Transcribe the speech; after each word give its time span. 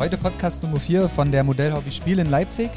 Heute 0.00 0.16
Podcast 0.16 0.62
Nummer 0.62 0.80
4 0.80 1.10
von 1.10 1.30
der 1.30 1.44
Modellhobby 1.44 1.92
Spiel 1.92 2.20
in 2.20 2.30
Leipzig. 2.30 2.70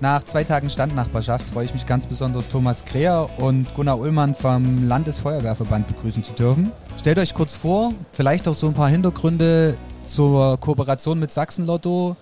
Nach 0.00 0.22
zwei 0.22 0.44
Tagen 0.44 0.70
Standnachbarschaft 0.70 1.46
freue 1.48 1.66
ich 1.66 1.74
mich 1.74 1.84
ganz 1.84 2.06
besonders, 2.06 2.48
Thomas 2.48 2.86
Kreher 2.86 3.28
und 3.36 3.74
Gunnar 3.74 3.98
Ullmann 3.98 4.34
vom 4.34 4.88
Landesfeuerwehrverband 4.88 5.88
begrüßen 5.88 6.24
zu 6.24 6.32
dürfen. 6.32 6.72
Stellt 6.98 7.18
euch 7.18 7.34
kurz 7.34 7.54
vor, 7.54 7.92
vielleicht 8.12 8.48
auch 8.48 8.54
so 8.54 8.66
ein 8.66 8.72
paar 8.72 8.88
Hintergründe 8.88 9.76
zur 10.06 10.58
Kooperation 10.58 11.18
mit 11.18 11.30
Sachsenlotto. 11.32 12.16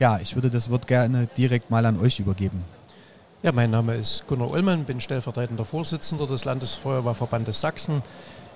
Ja, 0.00 0.18
ich 0.18 0.34
würde 0.34 0.48
das 0.48 0.70
Wort 0.70 0.86
gerne 0.86 1.28
direkt 1.36 1.70
mal 1.70 1.84
an 1.84 2.00
euch 2.00 2.18
übergeben. 2.20 2.64
Ja, 3.42 3.52
mein 3.52 3.70
Name 3.70 3.96
ist 3.96 4.26
Gunnar 4.26 4.50
Ullmann, 4.50 4.86
bin 4.86 5.02
stellvertretender 5.02 5.66
Vorsitzender 5.66 6.26
des 6.26 6.46
Landesfeuerwehrverbandes 6.46 7.60
Sachsen. 7.60 8.02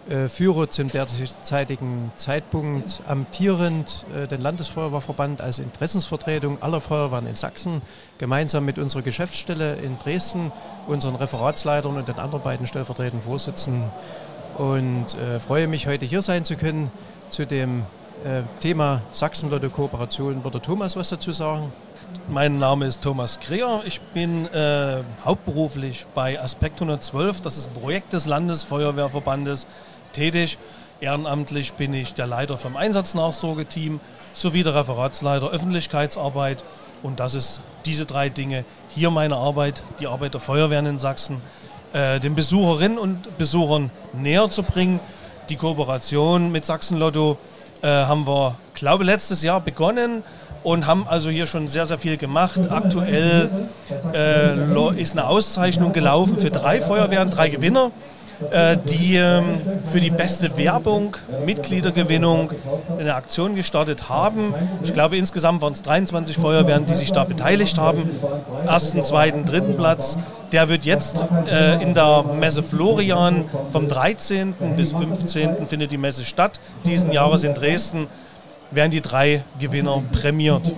Äh, 0.08 0.30
führe 0.30 0.70
zum 0.70 0.88
derzeitigen 0.88 2.10
Zeitpunkt 2.14 3.02
amtierend 3.06 4.06
äh, 4.16 4.26
den 4.26 4.40
Landesfeuerwehrverband 4.40 5.42
als 5.42 5.58
Interessensvertretung 5.58 6.62
aller 6.62 6.80
Feuerwehren 6.80 7.26
in 7.26 7.34
Sachsen, 7.34 7.82
gemeinsam 8.16 8.64
mit 8.64 8.78
unserer 8.78 9.02
Geschäftsstelle 9.02 9.74
in 9.74 9.98
Dresden, 9.98 10.50
unseren 10.86 11.14
Referatsleitern 11.14 11.94
und 11.94 12.08
den 12.08 12.18
anderen 12.18 12.42
beiden 12.42 12.66
stellvertretenden 12.66 13.20
Vorsitzenden. 13.20 13.90
Und 14.56 15.14
äh, 15.18 15.40
freue 15.40 15.68
mich, 15.68 15.86
heute 15.86 16.06
hier 16.06 16.22
sein 16.22 16.46
zu 16.46 16.56
können 16.56 16.90
zu 17.28 17.46
dem 17.46 17.82
äh, 18.24 18.44
Thema 18.60 19.02
Sachsen-Lotto-Kooperation. 19.10 20.42
Würde 20.42 20.62
Thomas 20.62 20.96
was 20.96 21.10
dazu 21.10 21.32
sagen? 21.32 21.70
Mein 22.30 22.58
Name 22.58 22.86
ist 22.86 23.02
Thomas 23.02 23.40
Kreher. 23.40 23.82
Ich 23.84 24.00
bin 24.00 24.46
äh, 24.46 25.02
hauptberuflich 25.22 26.06
bei 26.14 26.40
Aspekt 26.40 26.76
112. 26.80 27.42
Das 27.42 27.58
ist 27.58 27.68
ein 27.68 27.80
Projekt 27.80 28.14
des 28.14 28.24
Landesfeuerwehrverbandes 28.24 29.66
tätig. 30.12 30.58
Ehrenamtlich 31.00 31.74
bin 31.74 31.94
ich 31.94 32.14
der 32.14 32.26
Leiter 32.26 32.56
vom 32.56 32.76
Einsatznachsorgeteam 32.76 34.00
sowie 34.34 34.62
der 34.62 34.74
Referatsleiter 34.74 35.48
Öffentlichkeitsarbeit. 35.50 36.64
Und 37.02 37.20
das 37.20 37.34
ist 37.34 37.60
diese 37.86 38.04
drei 38.04 38.28
Dinge. 38.28 38.64
Hier 38.88 39.10
meine 39.10 39.36
Arbeit, 39.36 39.82
die 40.00 40.06
Arbeit 40.06 40.34
der 40.34 40.40
Feuerwehren 40.40 40.86
in 40.86 40.98
Sachsen, 40.98 41.40
äh, 41.92 42.18
den 42.20 42.34
Besucherinnen 42.34 42.98
und 42.98 43.38
Besuchern 43.38 43.90
näher 44.12 44.50
zu 44.50 44.62
bringen. 44.62 45.00
Die 45.48 45.56
Kooperation 45.56 46.50
mit 46.50 46.64
Sachsenlotto 46.64 47.38
äh, 47.82 47.86
haben 47.86 48.26
wir, 48.26 48.56
glaube 48.74 49.04
letztes 49.04 49.42
Jahr 49.42 49.60
begonnen 49.60 50.24
und 50.64 50.86
haben 50.86 51.06
also 51.08 51.30
hier 51.30 51.46
schon 51.46 51.68
sehr, 51.68 51.86
sehr 51.86 51.98
viel 51.98 52.16
gemacht. 52.16 52.70
Aktuell 52.70 53.50
äh, 54.12 55.00
ist 55.00 55.12
eine 55.12 55.26
Auszeichnung 55.26 55.92
gelaufen 55.92 56.36
für 56.36 56.50
drei 56.50 56.80
Feuerwehren, 56.80 57.30
drei 57.30 57.48
Gewinner. 57.48 57.90
Äh, 58.50 58.76
die 58.76 59.16
ähm, 59.16 59.60
für 59.90 60.00
die 60.00 60.10
beste 60.10 60.56
Werbung, 60.56 61.16
Mitgliedergewinnung 61.44 62.52
eine 62.98 63.14
Aktion 63.14 63.56
gestartet 63.56 64.08
haben. 64.08 64.54
Ich 64.84 64.92
glaube, 64.92 65.16
insgesamt 65.16 65.60
waren 65.60 65.72
es 65.72 65.82
23 65.82 66.36
Feuerwehren, 66.36 66.86
die 66.86 66.94
sich 66.94 67.10
da 67.10 67.24
beteiligt 67.24 67.78
haben. 67.78 68.08
Ersten, 68.64 69.02
zweiten, 69.02 69.44
dritten 69.44 69.76
Platz. 69.76 70.18
Der 70.52 70.68
wird 70.68 70.84
jetzt 70.84 71.22
äh, 71.50 71.82
in 71.82 71.94
der 71.94 72.24
Messe 72.38 72.62
Florian 72.62 73.44
vom 73.70 73.88
13. 73.88 74.54
bis 74.76 74.92
15. 74.92 75.66
findet 75.66 75.90
die 75.90 75.98
Messe 75.98 76.24
statt. 76.24 76.60
Diesen 76.86 77.10
Jahres 77.10 77.42
in 77.42 77.54
Dresden 77.54 78.06
werden 78.70 78.92
die 78.92 79.00
drei 79.00 79.42
Gewinner 79.58 80.02
prämiert. 80.12 80.74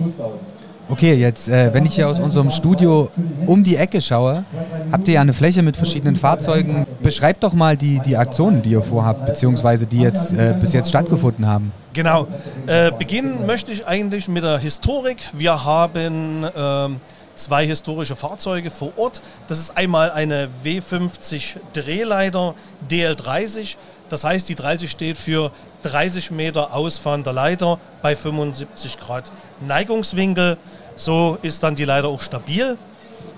Okay, 0.91 1.13
jetzt, 1.13 1.47
äh, 1.47 1.73
wenn 1.73 1.85
ich 1.85 1.95
hier 1.95 2.09
aus 2.09 2.19
unserem 2.19 2.49
Studio 2.49 3.09
um 3.45 3.63
die 3.63 3.77
Ecke 3.77 4.01
schaue, 4.01 4.43
habt 4.91 5.07
ihr 5.07 5.13
ja 5.13 5.21
eine 5.21 5.31
Fläche 5.31 5.61
mit 5.61 5.77
verschiedenen 5.77 6.17
Fahrzeugen. 6.17 6.85
Beschreibt 7.01 7.43
doch 7.43 7.53
mal 7.53 7.77
die, 7.77 8.01
die 8.01 8.17
Aktionen, 8.17 8.61
die 8.61 8.71
ihr 8.71 8.83
vorhabt, 8.83 9.25
beziehungsweise 9.25 9.87
die 9.87 10.01
jetzt 10.01 10.33
äh, 10.33 10.53
bis 10.59 10.73
jetzt 10.73 10.89
stattgefunden 10.89 11.47
haben. 11.47 11.71
Genau. 11.93 12.27
Äh, 12.67 12.91
beginnen 12.91 13.45
möchte 13.45 13.71
ich 13.71 13.87
eigentlich 13.87 14.27
mit 14.27 14.43
der 14.43 14.57
Historik. 14.57 15.19
Wir 15.31 15.63
haben 15.63 16.45
ähm, 16.57 16.99
zwei 17.37 17.65
historische 17.65 18.17
Fahrzeuge 18.17 18.69
vor 18.69 18.91
Ort. 18.97 19.21
Das 19.47 19.59
ist 19.59 19.77
einmal 19.77 20.11
eine 20.11 20.49
W50 20.65 21.55
Drehleiter 21.71 22.53
DL30. 22.89 23.77
Das 24.09 24.25
heißt, 24.25 24.49
die 24.49 24.55
30 24.55 24.91
steht 24.91 25.17
für 25.17 25.51
30 25.83 26.31
Meter 26.31 26.73
ausfahrender 26.73 27.31
Leiter 27.31 27.79
bei 28.01 28.13
75 28.13 28.99
Grad 28.99 29.31
Neigungswinkel. 29.61 30.57
So 31.01 31.39
ist 31.41 31.63
dann 31.63 31.73
die 31.73 31.85
Leiter 31.85 32.09
auch 32.09 32.21
stabil. 32.21 32.77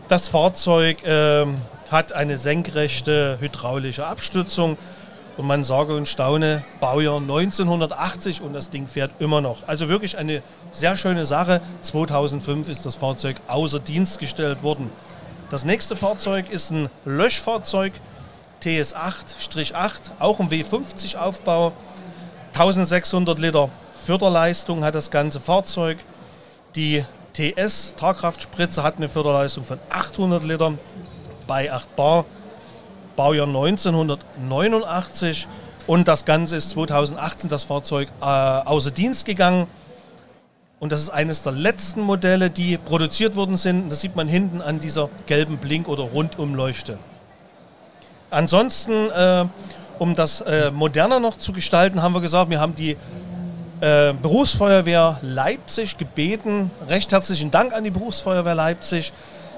Das 0.09 0.27
Fahrzeug 0.27 1.01
äh, 1.05 1.45
hat 1.89 2.11
eine 2.11 2.37
senkrechte 2.37 3.37
hydraulische 3.39 4.05
Abstützung 4.05 4.77
und 5.37 5.47
man 5.47 5.63
sage 5.63 5.95
und 5.95 6.09
staune, 6.09 6.65
Baujahr 6.81 7.21
1980 7.21 8.41
und 8.41 8.51
das 8.51 8.69
Ding 8.69 8.85
fährt 8.85 9.11
immer 9.19 9.39
noch. 9.39 9.65
Also 9.65 9.87
wirklich 9.87 10.17
eine 10.17 10.43
sehr 10.73 10.97
schöne 10.97 11.25
Sache. 11.25 11.61
2005 11.83 12.67
ist 12.67 12.85
das 12.85 12.95
Fahrzeug 12.95 13.37
außer 13.47 13.79
Dienst 13.79 14.19
gestellt 14.19 14.61
worden. 14.61 14.89
Das 15.49 15.63
nächste 15.63 15.95
Fahrzeug 15.95 16.51
ist 16.51 16.69
ein 16.69 16.89
Löschfahrzeug 17.05 17.93
TS8-8, 18.61 19.87
auch 20.19 20.41
ein 20.41 20.49
W50-Aufbau. 20.49 21.71
1600 22.51 23.39
Liter 23.39 23.69
Förderleistung 24.05 24.83
hat 24.83 24.95
das 24.95 25.11
ganze 25.11 25.39
Fahrzeug. 25.39 25.97
Die 26.75 27.05
TS 27.33 27.93
Tagkraftspritze 27.97 28.83
hat 28.83 28.97
eine 28.97 29.09
Förderleistung 29.09 29.65
von 29.65 29.79
800 29.89 30.43
Litern 30.43 30.77
bei 31.47 31.71
8 31.71 31.95
Bar. 31.95 32.25
Baujahr 33.15 33.47
1989 33.47 35.47
und 35.85 36.07
das 36.07 36.25
Ganze 36.25 36.55
ist 36.55 36.71
2018 36.71 37.49
das 37.49 37.63
Fahrzeug 37.63 38.09
äh, 38.21 38.25
außer 38.25 38.91
Dienst 38.91 39.25
gegangen. 39.25 39.67
Und 40.79 40.91
das 40.91 41.01
ist 41.01 41.09
eines 41.11 41.43
der 41.43 41.53
letzten 41.53 42.01
Modelle, 42.01 42.49
die 42.49 42.77
produziert 42.77 43.35
worden 43.35 43.55
sind. 43.55 43.91
Das 43.91 44.01
sieht 44.01 44.15
man 44.15 44.27
hinten 44.27 44.61
an 44.61 44.79
dieser 44.79 45.09
gelben 45.27 45.57
Blink- 45.57 45.87
oder 45.87 46.03
Rundumleuchte. 46.03 46.97
Ansonsten, 48.31 49.09
äh, 49.11 49.45
um 49.99 50.15
das 50.15 50.41
äh, 50.41 50.71
moderner 50.71 51.19
noch 51.19 51.37
zu 51.37 51.53
gestalten, 51.53 52.01
haben 52.01 52.13
wir 52.13 52.21
gesagt, 52.21 52.49
wir 52.49 52.59
haben 52.59 52.75
die 52.75 52.97
äh, 53.83 54.13
Berufsfeuerwehr 54.13 55.19
Leipzig 55.21 55.97
gebeten, 55.97 56.71
recht 56.87 57.11
herzlichen 57.11 57.51
Dank 57.51 57.73
an 57.73 57.83
die 57.83 57.91
Berufsfeuerwehr 57.91 58.55
Leipzig, 58.55 59.11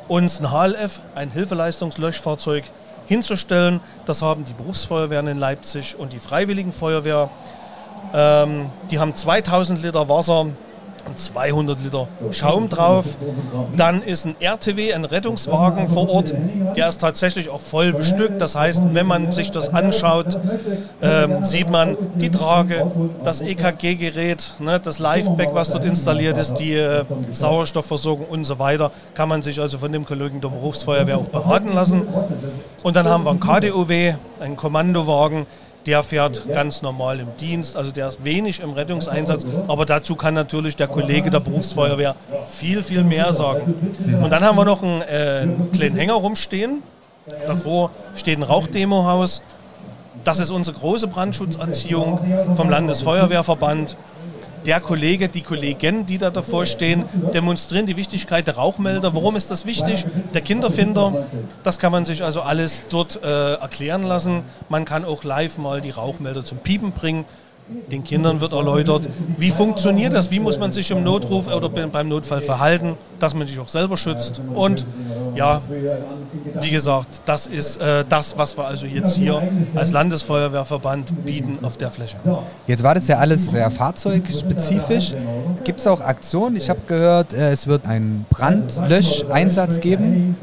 uns 0.08 0.40
ein 0.40 0.50
HLF, 0.52 1.00
ein 1.13 1.30
Hilfeleistungslöschfahrzeug, 1.30 2.64
hinzustellen. 3.06 3.81
Das 4.08 4.24
haben 4.24 4.44
die 4.44 4.53
Berufsfeuerwehren 4.53 5.28
in 5.28 5.38
Leipzig 5.38 5.96
und 5.96 6.12
die 6.12 6.18
Freiwilligen 6.18 6.74
Feuerwehr. 6.74 7.30
Ähm, 8.16 8.72
die 8.90 8.97
haben 8.97 9.14
2000 9.14 9.84
Liter 9.84 10.09
Wasser, 10.09 10.47
200 11.16 11.82
Liter 11.82 12.08
Schaum 12.32 12.70
drauf. 12.70 13.06
Dann 13.76 14.02
ist 14.02 14.26
ein 14.26 14.36
RTW, 14.40 14.94
ein 14.94 15.06
Rettungswagen 15.06 15.88
vor 15.88 16.10
Ort. 16.10 16.34
Der 16.76 16.90
ist 16.90 17.00
tatsächlich 17.00 17.50
auch 17.50 17.62
voll 17.62 17.94
bestückt. 17.94 18.42
Das 18.42 18.56
heißt, 18.56 18.94
wenn 18.94 19.06
man 19.06 19.32
sich 19.32 19.52
das 19.52 19.74
anschaut, 19.74 20.38
ähm, 21.02 21.44
sieht 21.44 21.70
man 21.70 21.98
die 22.16 22.30
Trage, 22.30 22.86
das 23.24 23.42
EKG-Gerät, 23.42 24.56
ne, 24.60 24.80
das 24.80 25.00
Liveback, 25.00 25.50
was 25.54 25.72
dort 25.72 25.86
installiert 25.86 26.38
ist, 26.38 26.56
die 26.56 26.74
äh, 26.74 27.04
Sauerstoffversorgung 27.32 28.26
und 28.28 28.44
so 28.46 28.60
weiter. 28.60 28.92
Kann 29.14 29.30
man 29.30 29.42
sich 29.42 29.60
also 29.60 29.78
von 29.78 29.92
dem 29.92 30.06
Kollegen 30.06 30.42
der 30.42 30.50
Berufsfeuerwehr 30.50 31.18
auch 31.18 31.28
beraten 31.28 31.74
lassen. 31.74 32.08
Und 32.84 32.96
dann 32.96 33.08
haben 33.08 33.24
wir 33.24 33.32
ein 33.32 33.40
KDOW, 33.40 34.16
einen 34.40 34.56
Kommandowagen 34.56 35.48
der 35.85 36.03
fährt 36.03 36.51
ganz 36.51 36.81
normal 36.81 37.19
im 37.19 37.38
Dienst, 37.38 37.78
also 37.78 37.91
der 37.91 38.07
ist 38.07 38.23
wenig 38.23 38.59
im 38.59 38.72
Rettungseinsatz, 38.72 39.46
aber 39.68 39.85
dazu 39.85 40.16
kann 40.16 40.34
natürlich 40.34 40.75
der 40.75 40.88
Kollege 40.88 41.29
der 41.29 41.40
Berufsfeuerwehr 41.40 42.16
viel, 42.50 42.81
viel 42.81 43.03
mehr 43.03 43.34
sagen. 43.34 43.94
Und 44.22 44.29
dann 44.31 44.44
haben 44.44 44.57
wir 44.57 44.66
noch 44.66 44.81
einen, 44.81 45.01
äh, 45.01 45.40
einen 45.41 45.72
kleinen 45.72 45.96
Hänger 45.96 46.13
rumstehen. 46.13 46.81
Davor 47.47 47.91
steht 48.16 48.40
ein 48.40 48.44
Rauchdemohaus. 48.44 49.41
Das 50.23 50.40
ist 50.40 50.50
unsere 50.50 50.78
große 50.78 51.07
Brandschutzerziehung 51.07 52.19
vom 52.56 52.69
Landesfeuerwehrverband 52.69 53.96
der 54.66 54.79
Kollege, 54.79 55.28
die 55.28 55.41
Kollegen, 55.41 56.06
die 56.06 56.17
da 56.17 56.29
davor 56.29 56.66
stehen, 56.66 57.06
demonstrieren 57.34 57.85
die 57.85 57.97
Wichtigkeit 57.97 58.47
der 58.47 58.56
Rauchmelder. 58.56 59.14
Warum 59.14 59.35
ist 59.35 59.52
das 59.52 59.66
wichtig? 59.66 60.06
Der 60.34 60.41
Kinderfinder, 60.41 61.26
das 61.64 61.79
kann 61.79 61.91
man 61.91 62.06
sich 62.06 62.23
also 62.23 62.41
alles 62.41 62.84
dort 62.90 63.22
äh, 63.23 63.53
erklären 63.56 64.03
lassen. 64.03 64.44
Man 64.70 64.85
kann 64.85 65.06
auch 65.06 65.23
live 65.23 65.58
mal 65.58 65.82
die 65.82 65.91
Rauchmelder 65.91 66.44
zum 66.44 66.58
Piepen 66.59 66.91
bringen. 66.91 67.26
Den 67.91 68.03
Kindern 68.03 68.41
wird 68.41 68.53
erläutert, 68.53 69.09
wie 69.38 69.50
funktioniert 69.50 70.14
das, 70.14 70.29
wie 70.29 70.40
muss 70.40 70.59
man 70.59 70.72
sich 70.72 70.91
im 70.91 71.03
Notruf 71.03 71.47
oder 71.47 71.67
beim 71.67 72.09
Notfall 72.09 72.41
verhalten, 72.41 72.96
dass 73.20 73.34
man 73.34 73.47
sich 73.47 73.58
auch 73.58 73.70
selber 73.70 73.97
schützt. 73.97 74.40
Und 74.53 74.85
ja, 75.35 75.61
wie 76.61 76.72
gesagt, 76.72 77.22
das 77.26 77.47
ist 77.47 77.78
äh, 77.78 78.03
das, 78.08 78.37
was 78.37 78.58
wir 78.58 78.66
also 78.66 78.85
jetzt 78.85 79.16
hier 79.16 79.41
als 79.76 79.91
Landesfeuerwehrverband 79.91 81.26
bieten 81.26 81.59
auf 81.64 81.78
der 81.78 81.90
Fläche. 81.90 82.17
Jetzt 82.67 82.84
war 82.84 82.96
das 82.96 83.08
ja 83.08 83.17
alles 83.17 83.52
sehr 83.52 83.70
fahrzeugspezifisch. 83.72 85.14
Gibt 85.66 85.79
es 85.79 85.88
auch 85.88 86.00
Aktionen? 86.00 86.58
Ich 86.58 86.70
habe 86.70 86.82
gehört, 86.85 87.34
äh, 87.34 87.52
es 87.52 87.66
wird 87.66 87.88
einen 87.88 88.28
Brandlöscheinsatz 88.29 89.79
geben. 89.79 90.38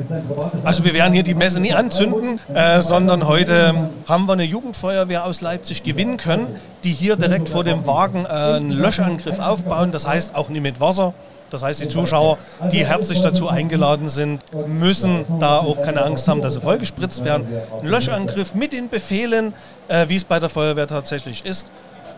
Also 0.64 0.82
wir 0.84 0.94
werden 0.94 1.12
hier 1.12 1.22
die 1.22 1.34
Messe 1.34 1.60
nie 1.60 1.72
anzünden, 1.72 2.40
äh, 2.52 2.80
sondern 2.80 3.28
heute 3.28 3.88
haben 4.08 4.26
wir 4.26 4.32
eine 4.32 4.42
Jugendfeuerwehr 4.42 5.24
aus 5.24 5.40
Leipzig 5.40 5.84
gewinnen 5.84 6.16
können, 6.16 6.48
die 6.82 6.90
hier 6.90 7.14
direkt 7.14 7.48
vor 7.48 7.62
dem 7.62 7.86
Wagen 7.86 8.24
äh, 8.24 8.28
einen 8.30 8.72
Löschangriff 8.72 9.38
aufbauen. 9.38 9.92
Das 9.92 10.08
heißt 10.08 10.34
auch 10.34 10.48
nicht 10.48 10.60
mit 10.60 10.80
Wasser. 10.80 11.14
Das 11.50 11.62
heißt, 11.62 11.82
die 11.82 11.88
Zuschauer, 11.88 12.38
die 12.72 12.84
herzlich 12.84 13.20
dazu 13.20 13.46
eingeladen 13.48 14.08
sind, 14.08 14.42
müssen 14.66 15.24
da 15.38 15.58
auch 15.58 15.82
keine 15.82 16.02
Angst 16.02 16.26
haben, 16.26 16.40
dass 16.40 16.54
sie 16.54 16.60
vollgespritzt 16.60 17.24
werden. 17.24 17.46
Ein 17.80 17.86
Löschangriff 17.86 18.56
mit 18.56 18.72
den 18.72 18.88
Befehlen, 18.88 19.54
äh, 19.86 20.08
wie 20.08 20.16
es 20.16 20.24
bei 20.24 20.40
der 20.40 20.48
Feuerwehr 20.48 20.88
tatsächlich 20.88 21.44
ist, 21.46 21.70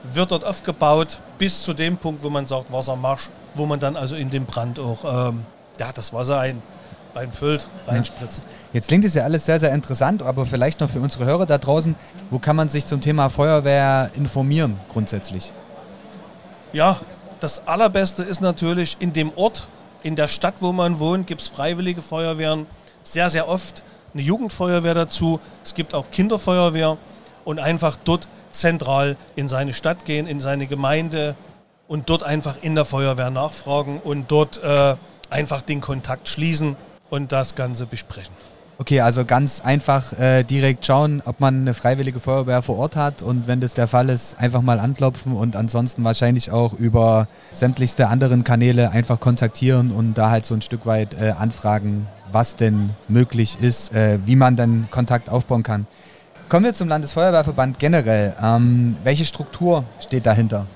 wird 0.05 0.31
dort 0.31 0.45
aufgebaut 0.45 1.19
bis 1.39 1.62
zu 1.62 1.73
dem 1.73 1.97
Punkt, 1.97 2.23
wo 2.23 2.31
man 2.31 2.47
sagt 2.47 2.73
Wassermarsch, 2.73 3.31
wo 3.55 3.67
man 3.67 3.81
dann 3.81 3.97
also 3.97 4.17
in 4.17 4.31
den 4.31 4.45
Brand 4.45 4.79
auch 4.79 5.29
ähm, 5.29 5.45
ja, 5.79 5.93
das 5.93 6.12
Wasser 6.12 6.39
ein, 6.41 6.62
reinfüllt, 7.15 7.67
reinspritzt. 7.87 8.45
Jetzt 8.73 8.89
klingt 8.89 9.05
es 9.05 9.15
ja 9.15 9.25
alles 9.25 9.47
sehr, 9.47 9.59
sehr 9.59 9.73
interessant, 9.73 10.23
aber 10.23 10.47
vielleicht 10.47 10.81
noch 10.81 10.91
für 10.91 11.01
unsere 11.01 11.25
Hörer 11.25 11.47
da 11.47 11.59
draußen, 11.59 11.95
wo 12.31 12.39
kann 12.39 12.56
man 12.56 12.69
sich 12.69 12.87
zum 12.87 13.01
Thema 13.01 13.31
Feuerwehr 13.31 14.11
informieren 14.15 14.79
grundsätzlich? 14.89 15.53
Ja, 16.73 16.99
das 17.41 17.67
Allerbeste 17.67 18.23
ist 18.23 18.41
natürlich 18.41 18.97
in 19.01 19.12
dem 19.12 19.33
Ort, 19.37 19.67
in 20.03 20.17
der 20.17 20.29
Stadt, 20.29 20.56
wo 20.61 20.73
man 20.73 20.99
wohnt, 20.99 21.27
gibt 21.27 21.41
es 21.41 21.49
freiwillige 21.49 22.03
Feuerwehren, 22.03 22.67
sehr, 23.03 23.31
sehr 23.31 23.49
oft 23.49 23.85
eine 24.12 24.23
Jugendfeuerwehr 24.23 24.95
dazu. 24.95 25.41
Es 25.62 25.75
gibt 25.75 25.95
auch 25.95 26.11
Kinderfeuerwehr 26.11 26.97
und 27.45 27.59
einfach 27.59 27.97
dort 28.05 28.29
zentral 28.55 29.17
in 29.37 29.49
seine 29.49 29.73
Stadt 29.73 30.05
gehen, 30.05 30.27
in 30.27 30.41
seine 30.41 30.67
Gemeinde 30.67 31.35
und 31.89 32.09
dort 32.09 32.23
einfach 32.23 32.56
in 32.62 32.75
der 32.75 32.85
Feuerwehr 32.85 33.31
nachfragen 33.31 34.01
und 34.03 34.31
dort 34.31 34.62
äh, 34.62 34.97
einfach 35.31 35.62
den 35.62 35.81
Kontakt 35.81 36.29
schließen 36.29 36.77
und 37.11 37.33
das 37.33 37.55
Ganze 37.55 37.87
besprechen. 37.87 38.35
Okay, 38.77 39.01
also 39.01 39.25
ganz 39.25 39.61
einfach 39.61 40.19
äh, 40.19 40.43
direkt 40.43 40.85
schauen, 40.85 41.23
ob 41.25 41.39
man 41.39 41.61
eine 41.61 41.75
freiwillige 41.75 42.19
Feuerwehr 42.19 42.61
vor 42.61 42.77
Ort 42.77 42.97
hat 42.97 43.23
und 43.23 43.47
wenn 43.47 43.61
das 43.61 43.75
der 43.75 43.87
Fall 43.87 44.09
ist, 44.09 44.37
einfach 44.41 44.62
mal 44.62 44.81
anklopfen 44.81 45.33
und 45.33 45.55
ansonsten 45.55 46.03
wahrscheinlich 46.03 46.51
auch 46.51 46.73
über 46.73 47.29
sämtlichste 47.53 48.09
anderen 48.09 48.43
Kanäle 48.43 48.91
einfach 48.91 49.21
kontaktieren 49.21 49.93
und 49.93 50.15
da 50.15 50.31
halt 50.31 50.45
so 50.45 50.55
ein 50.55 50.62
Stück 50.62 50.87
weit 50.87 51.15
äh, 51.15 51.35
anfragen, 51.39 52.09
was 52.33 52.56
denn 52.56 52.91
möglich 53.06 53.59
ist, 53.61 53.95
äh, 53.95 54.19
wie 54.27 54.35
man 54.35 54.56
dann 54.56 54.89
Kontakt 54.91 55.29
aufbauen 55.29 55.62
kann. 55.62 55.87
Kommen 56.49 56.67
wir 56.67 56.75
zum 56.75 56.88
Landesfeuerwehrverband 56.88 57.79
generell. 57.79 58.37
Ähm, 58.41 58.96
welche 59.02 59.25
Struktur 59.25 59.85
steht 59.99 60.26
dahinter? 60.26 60.67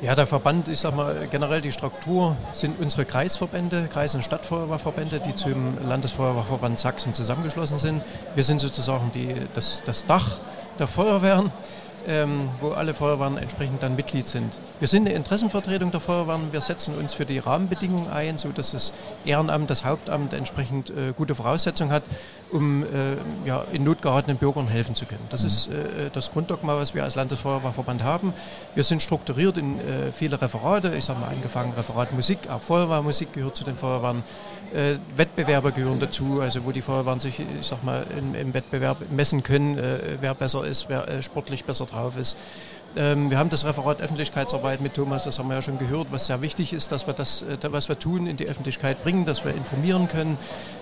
Ja, 0.00 0.14
der 0.14 0.26
Verband, 0.26 0.68
ich 0.68 0.80
sag 0.80 0.96
mal, 0.96 1.28
generell 1.30 1.60
die 1.60 1.72
Struktur 1.72 2.36
sind 2.52 2.80
unsere 2.80 3.04
Kreisverbände, 3.04 3.88
Kreis- 3.92 4.14
und 4.14 4.24
Stadtfeuerwehrverbände, 4.24 5.20
die 5.20 5.34
zum 5.34 5.78
Landesfeuerwehrverband 5.86 6.78
Sachsen 6.78 7.12
zusammengeschlossen 7.12 7.78
sind. 7.78 8.02
Wir 8.34 8.44
sind 8.44 8.60
sozusagen 8.60 9.12
die, 9.14 9.34
das, 9.54 9.82
das 9.84 10.06
Dach 10.06 10.38
der 10.78 10.88
Feuerwehren 10.88 11.52
ähm, 12.06 12.48
wo 12.60 12.70
alle 12.70 12.94
Feuerwehren 12.94 13.38
entsprechend 13.38 13.82
dann 13.82 13.96
Mitglied 13.96 14.26
sind. 14.26 14.58
Wir 14.78 14.88
sind 14.88 15.06
eine 15.06 15.16
Interessenvertretung 15.16 15.90
der 15.90 16.00
Feuerwehren. 16.00 16.52
Wir 16.52 16.60
setzen 16.60 16.94
uns 16.94 17.14
für 17.14 17.24
die 17.24 17.38
Rahmenbedingungen 17.38 18.10
ein, 18.10 18.38
sodass 18.38 18.72
das 18.72 18.92
Ehrenamt, 19.24 19.70
das 19.70 19.84
Hauptamt 19.84 20.34
entsprechend 20.34 20.90
äh, 20.90 21.12
gute 21.16 21.34
Voraussetzungen 21.34 21.92
hat, 21.92 22.02
um 22.54 22.84
äh, 22.84 22.86
ja, 23.44 23.64
in 23.72 23.82
Not 23.82 24.00
geratenen 24.00 24.36
Bürgern 24.38 24.68
helfen 24.68 24.94
zu 24.94 25.06
können. 25.06 25.26
Das 25.30 25.42
mhm. 25.42 25.46
ist 25.48 25.66
äh, 25.66 25.72
das 26.12 26.32
Grunddogma, 26.32 26.76
was 26.76 26.94
wir 26.94 27.02
als 27.02 27.16
Landesfeuerwehrverband 27.16 28.02
haben. 28.04 28.32
Wir 28.74 28.84
sind 28.84 29.02
strukturiert 29.02 29.58
in 29.58 29.80
äh, 29.80 30.12
viele 30.12 30.40
Referate. 30.40 30.94
Ich 30.96 31.04
sage 31.04 31.18
mal 31.18 31.28
angefangen 31.28 31.72
Referat 31.72 32.12
Musik, 32.12 32.48
auch 32.48 32.62
Feuerwehrmusik 32.62 33.32
gehört 33.32 33.56
zu 33.56 33.64
den 33.64 33.76
Feuerwehren. 33.76 34.22
Äh, 34.72 34.98
Wettbewerbe 35.16 35.72
gehören 35.72 35.98
dazu, 35.98 36.40
also 36.40 36.64
wo 36.64 36.70
die 36.70 36.82
Feuerwehren 36.82 37.20
sich, 37.20 37.40
ich 37.40 37.66
sag 37.66 37.82
mal, 37.82 38.06
im, 38.16 38.34
im 38.34 38.54
Wettbewerb 38.54 38.98
messen 39.10 39.42
können, 39.42 39.76
äh, 39.76 40.18
wer 40.20 40.34
besser 40.34 40.64
ist, 40.64 40.88
wer 40.88 41.22
sportlich 41.22 41.64
besser 41.64 41.86
drauf 41.86 42.16
ist. 42.16 42.36
Ähm, 42.96 43.30
wir 43.30 43.38
haben 43.38 43.50
das 43.50 43.64
Referat 43.64 44.00
Öffentlichkeitsarbeit 44.00 44.80
mit 44.80 44.94
Thomas, 44.94 45.24
das 45.24 45.38
haben 45.38 45.48
wir 45.48 45.56
ja 45.56 45.62
schon 45.62 45.78
gehört, 45.78 46.08
was 46.10 46.26
sehr 46.26 46.40
wichtig 46.42 46.72
ist, 46.72 46.92
dass 46.92 47.06
wir 47.06 47.14
das, 47.14 47.42
äh, 47.42 47.58
was 47.72 47.88
wir 47.88 47.98
tun, 47.98 48.26
in 48.26 48.36
die 48.36 48.46
Öffentlichkeit 48.46 49.02
bringen, 49.02 49.24
dass 49.24 49.44
wir 49.44 49.52
informieren 49.52 50.06
können, 50.06 50.38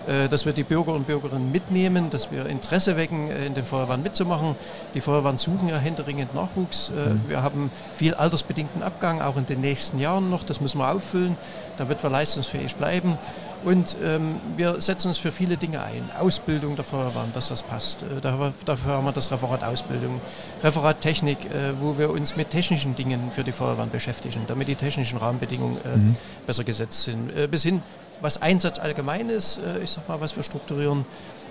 äh, 0.07 0.29
dass 0.29 0.45
wir 0.45 0.53
die 0.53 0.63
Bürger 0.63 0.93
und 0.93 1.07
Bürgerinnen 1.07 1.51
mitnehmen, 1.51 2.11
dass 2.11 2.31
wir 2.31 2.45
Interesse 2.47 2.97
wecken, 2.97 3.31
äh, 3.31 3.47
in 3.47 3.55
den 3.55 3.65
Feuerwehren 3.65 4.03
mitzumachen. 4.03 4.57
Die 4.95 5.01
Feuerwehren 5.01 5.39
suchen 5.39 5.69
ja 5.69 5.79
händeringend 5.79 6.35
Nachwuchs. 6.35 6.91
Mhm. 6.91 7.29
Wir 7.29 7.43
haben 7.43 7.71
viel 7.95 8.15
altersbedingten 8.15 8.83
Abgang, 8.83 9.23
auch 9.23 9.37
in 9.37 9.47
den 9.47 9.61
nächsten 9.61 9.99
Jahren 9.99 10.29
noch. 10.29 10.45
Das 10.45 10.61
müssen 10.61 10.79
wir 10.79 10.91
auffüllen, 10.91 11.37
damit 11.79 12.03
wir 12.03 12.11
leistungsfähig 12.11 12.77
bleiben. 12.77 13.17
Und 13.65 13.97
ähm, 14.03 14.41
wir 14.57 14.81
setzen 14.81 15.09
uns 15.09 15.19
für 15.19 15.33
viele 15.33 15.57
Dinge 15.57 15.83
ein. 15.83 16.09
Ausbildung 16.19 16.77
der 16.77 16.85
Feuerwehren, 16.85 17.33
dass 17.33 17.49
das 17.49 17.63
passt. 17.63 18.03
Äh, 18.03 18.21
dafür, 18.21 18.93
haben 18.93 19.05
wir 19.05 19.13
das 19.13 19.31
Referat 19.31 19.63
Ausbildung. 19.63 20.21
Referat 20.63 21.01
Technik, 21.01 21.45
äh, 21.45 21.73
wo 21.81 21.99
wir 21.99 22.11
uns 22.11 22.37
mit 22.37 22.51
technischen 22.51 22.95
Dingen 22.95 23.31
für 23.31 23.45
die 23.45 23.53
Feuerwehren 23.53 23.91
beschäftigen, 23.91 24.45
damit 24.47 24.69
die 24.69 24.75
technischen 24.75 25.19
Rahmenbedingungen 25.19 25.77
äh, 25.85 25.97
mhm. 25.97 26.17
besser 26.47 26.65
gesetzt 26.65 27.03
sind. 27.03 27.37
Äh, 27.37 27.47
bis 27.47 27.63
hin, 27.63 27.83
was 28.21 28.41
Einsatz 28.41 28.79
allgemein 28.79 29.29
ist, 29.29 29.59
äh, 29.59 29.83
ich 29.83 29.91
sag 29.91 30.09
mal, 30.09 30.21
was 30.21 30.37
wir 30.37 30.43
strukturieren 30.43 31.05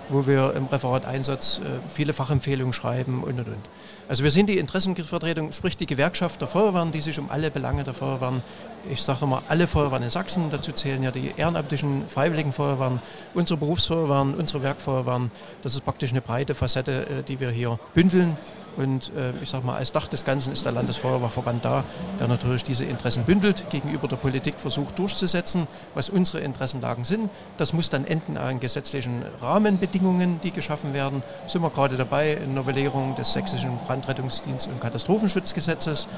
wo 0.08 0.26
wir 0.26 0.54
im 0.54 0.66
Referat 0.66 1.04
Einsatz 1.04 1.58
äh, 1.58 1.78
viele 1.92 2.12
Fachempfehlungen 2.12 2.72
schreiben 2.72 3.22
und 3.22 3.38
und 3.38 3.48
und. 3.48 3.68
Also 4.08 4.24
wir 4.24 4.30
sind 4.30 4.48
die 4.48 4.58
Interessenvertretung, 4.58 5.52
sprich 5.52 5.76
die 5.76 5.86
Gewerkschaft 5.86 6.40
der 6.40 6.48
Feuerwehren, 6.48 6.92
die 6.92 7.00
sich 7.00 7.18
um 7.18 7.30
alle 7.30 7.50
Belange 7.50 7.84
der 7.84 7.94
Feuerwehren, 7.94 8.42
ich 8.90 9.02
sage 9.02 9.24
immer 9.24 9.42
alle 9.48 9.66
Feuerwehren 9.66 10.02
in 10.02 10.10
Sachsen, 10.10 10.50
dazu 10.50 10.72
zählen 10.72 11.02
ja 11.02 11.10
die 11.10 11.32
ehrenamtlichen 11.36 12.04
freiwilligen 12.08 12.52
Feuerwehren, 12.52 13.00
unsere 13.34 13.58
Berufsfeuerwehren, 13.58 14.34
unsere 14.34 14.62
Werkfeuerwehren. 14.62 15.30
Das 15.62 15.74
ist 15.74 15.84
praktisch 15.84 16.10
eine 16.10 16.20
breite 16.20 16.54
Facette, 16.54 17.06
äh, 17.06 17.22
die 17.22 17.40
wir 17.40 17.50
hier 17.50 17.78
bündeln 17.94 18.36
und 18.76 19.12
äh, 19.16 19.32
ich 19.42 19.50
sage 19.50 19.66
mal, 19.66 19.76
als 19.76 19.92
Dach 19.92 20.08
des 20.08 20.24
Ganzen 20.24 20.52
ist 20.52 20.64
der 20.64 20.72
Landesfeuerwehrverband 20.72 21.64
da, 21.64 21.84
der 22.18 22.28
natürlich 22.28 22.64
diese 22.64 22.84
Interessen 22.84 23.24
bündelt, 23.24 23.68
gegenüber 23.70 24.08
der 24.08 24.16
Politik 24.16 24.58
versucht 24.58 24.98
durchzusetzen, 24.98 25.66
was 25.94 26.08
unsere 26.08 26.40
Interessenlagen 26.40 27.04
sind. 27.04 27.30
Das 27.58 27.72
muss 27.72 27.90
dann 27.90 28.06
enden 28.06 28.36
an 28.36 28.60
gesetzlichen 28.60 29.22
Rahmenbedingungen, 29.40 30.40
die 30.42 30.50
geschaffen 30.50 30.94
werden. 30.94 31.22
Sind 31.46 31.62
wir 31.62 31.70
gerade 31.70 31.96
dabei 31.96 32.32
in 32.32 32.54
Novellierung 32.54 33.14
des 33.16 33.32
sächsischen 33.32 33.78
Brandrettungsdienst- 33.86 34.68
und 34.68 34.80
Katastrophenschutzgesetzes, 34.80 36.08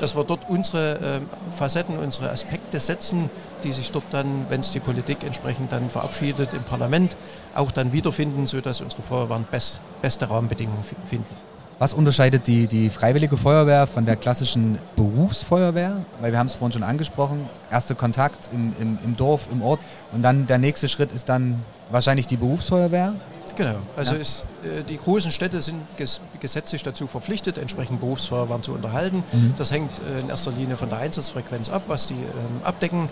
dass 0.00 0.16
wir 0.16 0.24
dort 0.24 0.48
unsere 0.48 0.94
äh, 0.94 1.20
Facetten, 1.52 1.98
unsere 1.98 2.30
Aspekte 2.30 2.80
setzen, 2.80 3.30
die 3.62 3.72
sich 3.72 3.90
dort 3.90 4.04
dann, 4.10 4.46
wenn 4.48 4.60
es 4.60 4.72
die 4.72 4.80
Politik 4.80 5.24
entsprechend 5.24 5.72
dann 5.72 5.90
verabschiedet 5.90 6.52
im 6.54 6.62
Parlament, 6.62 7.16
auch 7.54 7.72
dann 7.72 7.92
wiederfinden, 7.92 8.46
sodass 8.46 8.80
unsere 8.80 9.02
Feuerwehren 9.02 9.46
best, 9.50 9.80
beste 10.02 10.28
Rahmenbedingungen 10.28 10.84
finden. 11.06 11.53
Was 11.84 11.92
unterscheidet 11.92 12.46
die, 12.46 12.66
die 12.66 12.88
Freiwillige 12.88 13.36
Feuerwehr 13.36 13.86
von 13.86 14.06
der 14.06 14.16
klassischen 14.16 14.78
Berufsfeuerwehr? 14.96 16.02
Weil 16.22 16.32
wir 16.32 16.38
haben 16.38 16.46
es 16.46 16.54
vorhin 16.54 16.72
schon 16.72 16.82
angesprochen, 16.82 17.46
erster 17.70 17.94
Kontakt 17.94 18.48
im, 18.54 18.72
im, 18.80 18.98
im 19.04 19.16
Dorf, 19.18 19.48
im 19.52 19.60
Ort 19.60 19.80
und 20.10 20.22
dann 20.22 20.46
der 20.46 20.56
nächste 20.56 20.88
Schritt 20.88 21.12
ist 21.12 21.28
dann 21.28 21.62
wahrscheinlich 21.90 22.26
die 22.26 22.38
Berufsfeuerwehr. 22.38 23.12
Genau, 23.54 23.76
also 23.98 24.14
ja. 24.14 24.22
ist, 24.22 24.46
äh, 24.62 24.82
die 24.82 24.96
großen 24.96 25.30
Städte 25.30 25.60
sind 25.60 25.82
ges 25.98 26.22
gesetzlich 26.40 26.82
dazu 26.82 27.06
verpflichtet, 27.06 27.58
entsprechend 27.58 28.00
Berufsfeuerwehren 28.00 28.62
zu 28.62 28.72
unterhalten. 28.72 29.22
Mhm. 29.32 29.52
Das 29.58 29.70
hängt 29.70 29.90
äh, 29.98 30.20
in 30.20 30.30
erster 30.30 30.52
Linie 30.52 30.78
von 30.78 30.88
der 30.88 31.00
Einsatzfrequenz 31.00 31.68
ab, 31.68 31.82
was 31.86 32.06
die 32.06 32.14
ähm, 32.14 32.62
abdecken. 32.64 33.10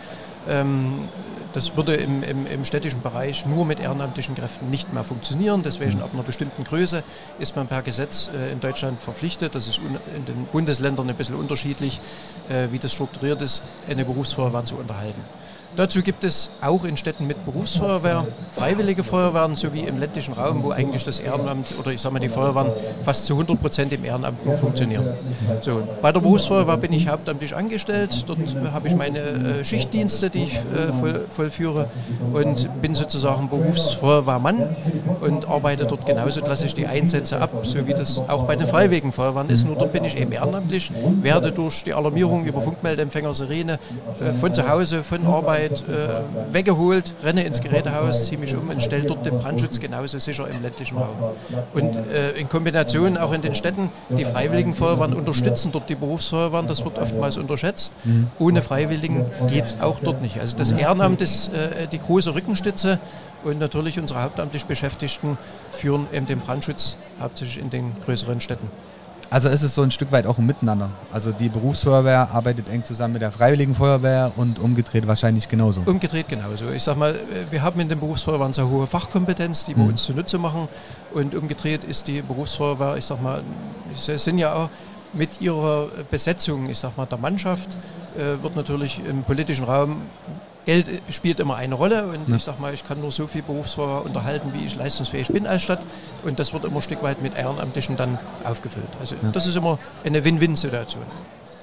Ähm, 0.48 1.10
das 1.52 1.76
würde 1.76 1.94
im, 1.94 2.22
im, 2.22 2.46
im, 2.46 2.64
städtischen 2.64 3.02
Bereich 3.02 3.46
nur 3.46 3.64
mit 3.64 3.80
ehrenamtlichen 3.80 4.34
Kräften 4.34 4.70
nicht 4.70 4.92
mehr 4.92 5.04
funktionieren. 5.04 5.62
Deswegen 5.62 6.02
ab 6.02 6.10
einer 6.12 6.22
bestimmten 6.22 6.64
Größe 6.64 7.02
ist 7.38 7.56
man 7.56 7.66
per 7.66 7.82
Gesetz 7.82 8.30
äh, 8.34 8.52
in 8.52 8.60
Deutschland 8.60 9.00
verpflichtet, 9.00 9.54
das 9.54 9.66
ist 9.66 9.80
in 10.16 10.24
den 10.24 10.46
Bundesländern 10.46 11.08
ein 11.08 11.16
bisschen 11.16 11.34
unterschiedlich, 11.34 12.00
äh, 12.48 12.68
wie 12.70 12.78
das 12.78 12.92
strukturiert 12.92 13.42
ist, 13.42 13.62
eine 13.88 14.04
Berufsfeuerwehr 14.04 14.64
zu 14.64 14.76
unterhalten. 14.76 15.22
Dazu 15.74 16.02
gibt 16.02 16.22
es 16.22 16.50
auch 16.60 16.84
in 16.84 16.98
Städten 16.98 17.26
mit 17.26 17.46
Berufsfeuerwehr 17.46 18.26
freiwillige 18.54 19.02
Feuerwehren 19.02 19.56
sowie 19.56 19.80
im 19.80 19.98
ländlichen 19.98 20.34
Raum, 20.34 20.62
wo 20.62 20.70
eigentlich 20.70 21.04
das 21.04 21.18
Ehrenamt 21.18 21.66
oder 21.78 21.92
ich 21.92 22.00
sage 22.00 22.12
mal 22.12 22.18
die 22.18 22.28
Feuerwehren 22.28 22.72
fast 23.02 23.24
zu 23.24 23.32
100 23.32 23.58
Prozent 23.58 23.92
im 23.92 24.04
Ehrenamt 24.04 24.44
nur 24.44 24.56
funktionieren. 24.56 25.06
So, 25.62 25.82
bei 26.02 26.12
der 26.12 26.20
Berufsfeuerwehr 26.20 26.76
bin 26.76 26.92
ich 26.92 27.08
hauptamtlich 27.08 27.56
angestellt. 27.56 28.24
Dort 28.26 28.38
habe 28.70 28.88
ich 28.88 28.96
meine 28.96 29.18
äh, 29.18 29.64
Schichtdienste, 29.64 30.28
die 30.28 30.44
ich 30.44 30.56
äh, 30.56 30.92
voll, 30.92 31.24
vollführe 31.28 31.88
und 32.34 32.68
bin 32.82 32.94
sozusagen 32.94 33.48
Berufsfeuerwehrmann 33.48 34.76
und 35.22 35.48
arbeite 35.48 35.86
dort 35.86 36.04
genauso 36.04 36.42
klassisch 36.42 36.74
die 36.74 36.86
Einsätze 36.86 37.40
ab, 37.40 37.50
so 37.64 37.86
wie 37.86 37.94
das 37.94 38.18
auch 38.18 38.42
bei 38.42 38.56
den 38.56 38.68
freiwilligen 38.68 39.12
Feuerwehren 39.12 39.48
ist. 39.48 39.64
Nur 39.66 39.76
dort 39.76 39.92
bin 39.92 40.04
ich 40.04 40.18
eben 40.18 40.32
ehrenamtlich, 40.32 40.92
werde 41.22 41.50
durch 41.50 41.82
die 41.84 41.94
Alarmierung 41.94 42.44
über 42.44 42.60
Funkmeldempfänger, 42.60 43.32
Sirene 43.32 43.78
äh, 44.20 44.34
von 44.34 44.52
zu 44.52 44.68
Hause, 44.68 45.02
von 45.02 45.26
Arbeit 45.26 45.61
Arbeit 45.62 45.84
äh, 45.88 46.52
weggeholt, 46.52 47.14
renne 47.22 47.44
ins 47.44 47.60
Gerätehaus, 47.60 48.26
ziehe 48.26 48.38
mich 48.38 48.54
um 48.54 48.68
und 48.68 48.82
stelle 48.82 49.04
dort 49.04 49.24
den 49.26 49.38
Brandschutz 49.38 49.80
genauso 49.80 50.18
sicher 50.18 50.48
im 50.48 50.62
ländlichen 50.62 50.98
Raum. 50.98 51.16
Und 51.74 51.96
äh, 51.96 52.32
in 52.32 52.48
Kombination 52.48 53.16
auch 53.16 53.32
in 53.32 53.42
den 53.42 53.54
Städten, 53.54 53.90
die 54.10 54.24
Freiwilligen 54.24 54.74
Feuerwehren 54.74 55.14
unterstützen 55.14 55.72
dort 55.72 55.88
die 55.88 55.94
Berufsfeuerwehren, 55.94 56.66
das 56.66 56.84
wird 56.84 56.98
oftmals 56.98 57.36
unterschätzt. 57.36 57.94
Ohne 58.38 58.62
Freiwilligen 58.62 59.26
geht 59.48 59.66
es 59.66 59.76
auch 59.80 60.00
dort 60.00 60.22
nicht. 60.22 60.40
Also 60.40 60.56
das 60.56 60.72
Ehrenamt 60.72 61.20
ist 61.20 61.48
äh, 61.48 61.86
die 61.90 61.98
große 61.98 62.34
Rückenstütze 62.34 62.98
und 63.44 63.58
natürlich 63.58 63.98
unsere 63.98 64.22
hauptamtlich 64.22 64.66
Beschäftigten 64.66 65.38
führen 65.70 66.06
eben 66.12 66.26
den 66.26 66.40
Brandschutz 66.40 66.96
hauptsächlich 67.20 67.62
in 67.62 67.70
den 67.70 67.92
größeren 68.04 68.40
Städten. 68.40 68.70
Also 69.32 69.48
ist 69.48 69.62
es 69.62 69.74
so 69.74 69.80
ein 69.80 69.90
Stück 69.90 70.12
weit 70.12 70.26
auch 70.26 70.36
ein 70.36 70.44
Miteinander. 70.44 70.90
Also 71.10 71.32
die 71.32 71.48
Berufsfeuerwehr 71.48 72.28
arbeitet 72.32 72.68
eng 72.68 72.84
zusammen 72.84 73.14
mit 73.14 73.22
der 73.22 73.32
Freiwilligen 73.32 73.74
Feuerwehr 73.74 74.30
und 74.36 74.58
umgedreht 74.58 75.06
wahrscheinlich 75.06 75.48
genauso. 75.48 75.80
Umgedreht 75.86 76.28
genauso. 76.28 76.68
Ich 76.68 76.82
sag 76.82 76.98
mal, 76.98 77.18
wir 77.50 77.62
haben 77.62 77.80
in 77.80 77.88
den 77.88 77.98
Berufsfeuerwehren 77.98 78.52
sehr 78.52 78.68
hohe 78.68 78.86
Fachkompetenz, 78.86 79.64
die 79.64 79.74
wir 79.74 79.84
mhm. 79.84 79.90
uns 79.90 80.02
zunutze 80.02 80.36
machen. 80.36 80.68
Und 81.14 81.34
umgedreht 81.34 81.82
ist 81.82 82.08
die 82.08 82.20
Berufsfeuerwehr, 82.20 82.98
ich 82.98 83.06
sag 83.06 83.22
mal, 83.22 83.42
sie 83.94 84.18
sind 84.18 84.36
ja 84.36 84.52
auch 84.52 84.68
mit 85.14 85.40
ihrer 85.40 85.86
Besetzung, 86.10 86.68
ich 86.68 86.78
sag 86.78 86.98
mal, 86.98 87.06
der 87.06 87.16
Mannschaft, 87.16 87.70
äh, 88.14 88.42
wird 88.42 88.54
natürlich 88.54 89.00
im 89.08 89.22
politischen 89.22 89.64
Raum 89.64 90.02
Geld 90.64 90.88
spielt 91.10 91.40
immer 91.40 91.56
eine 91.56 91.74
Rolle 91.74 92.06
und 92.06 92.28
ja. 92.28 92.36
ich 92.36 92.42
sag 92.44 92.60
mal, 92.60 92.72
ich 92.72 92.86
kann 92.86 93.00
nur 93.00 93.10
so 93.10 93.26
viel 93.26 93.42
Berufsfeuer 93.42 94.04
unterhalten, 94.04 94.52
wie 94.54 94.64
ich 94.64 94.76
leistungsfähig 94.76 95.28
bin 95.28 95.46
als 95.46 95.62
Stadt 95.62 95.84
und 96.24 96.38
das 96.38 96.52
wird 96.52 96.64
immer 96.64 96.76
ein 96.76 96.82
Stück 96.82 97.02
weit 97.02 97.20
mit 97.20 97.36
Ehrenamtlichen 97.36 97.96
dann 97.96 98.18
aufgefüllt. 98.44 98.88
Also 99.00 99.16
ja. 99.16 99.30
das 99.32 99.46
ist 99.46 99.56
immer 99.56 99.78
eine 100.04 100.24
Win-Win-Situation. 100.24 101.04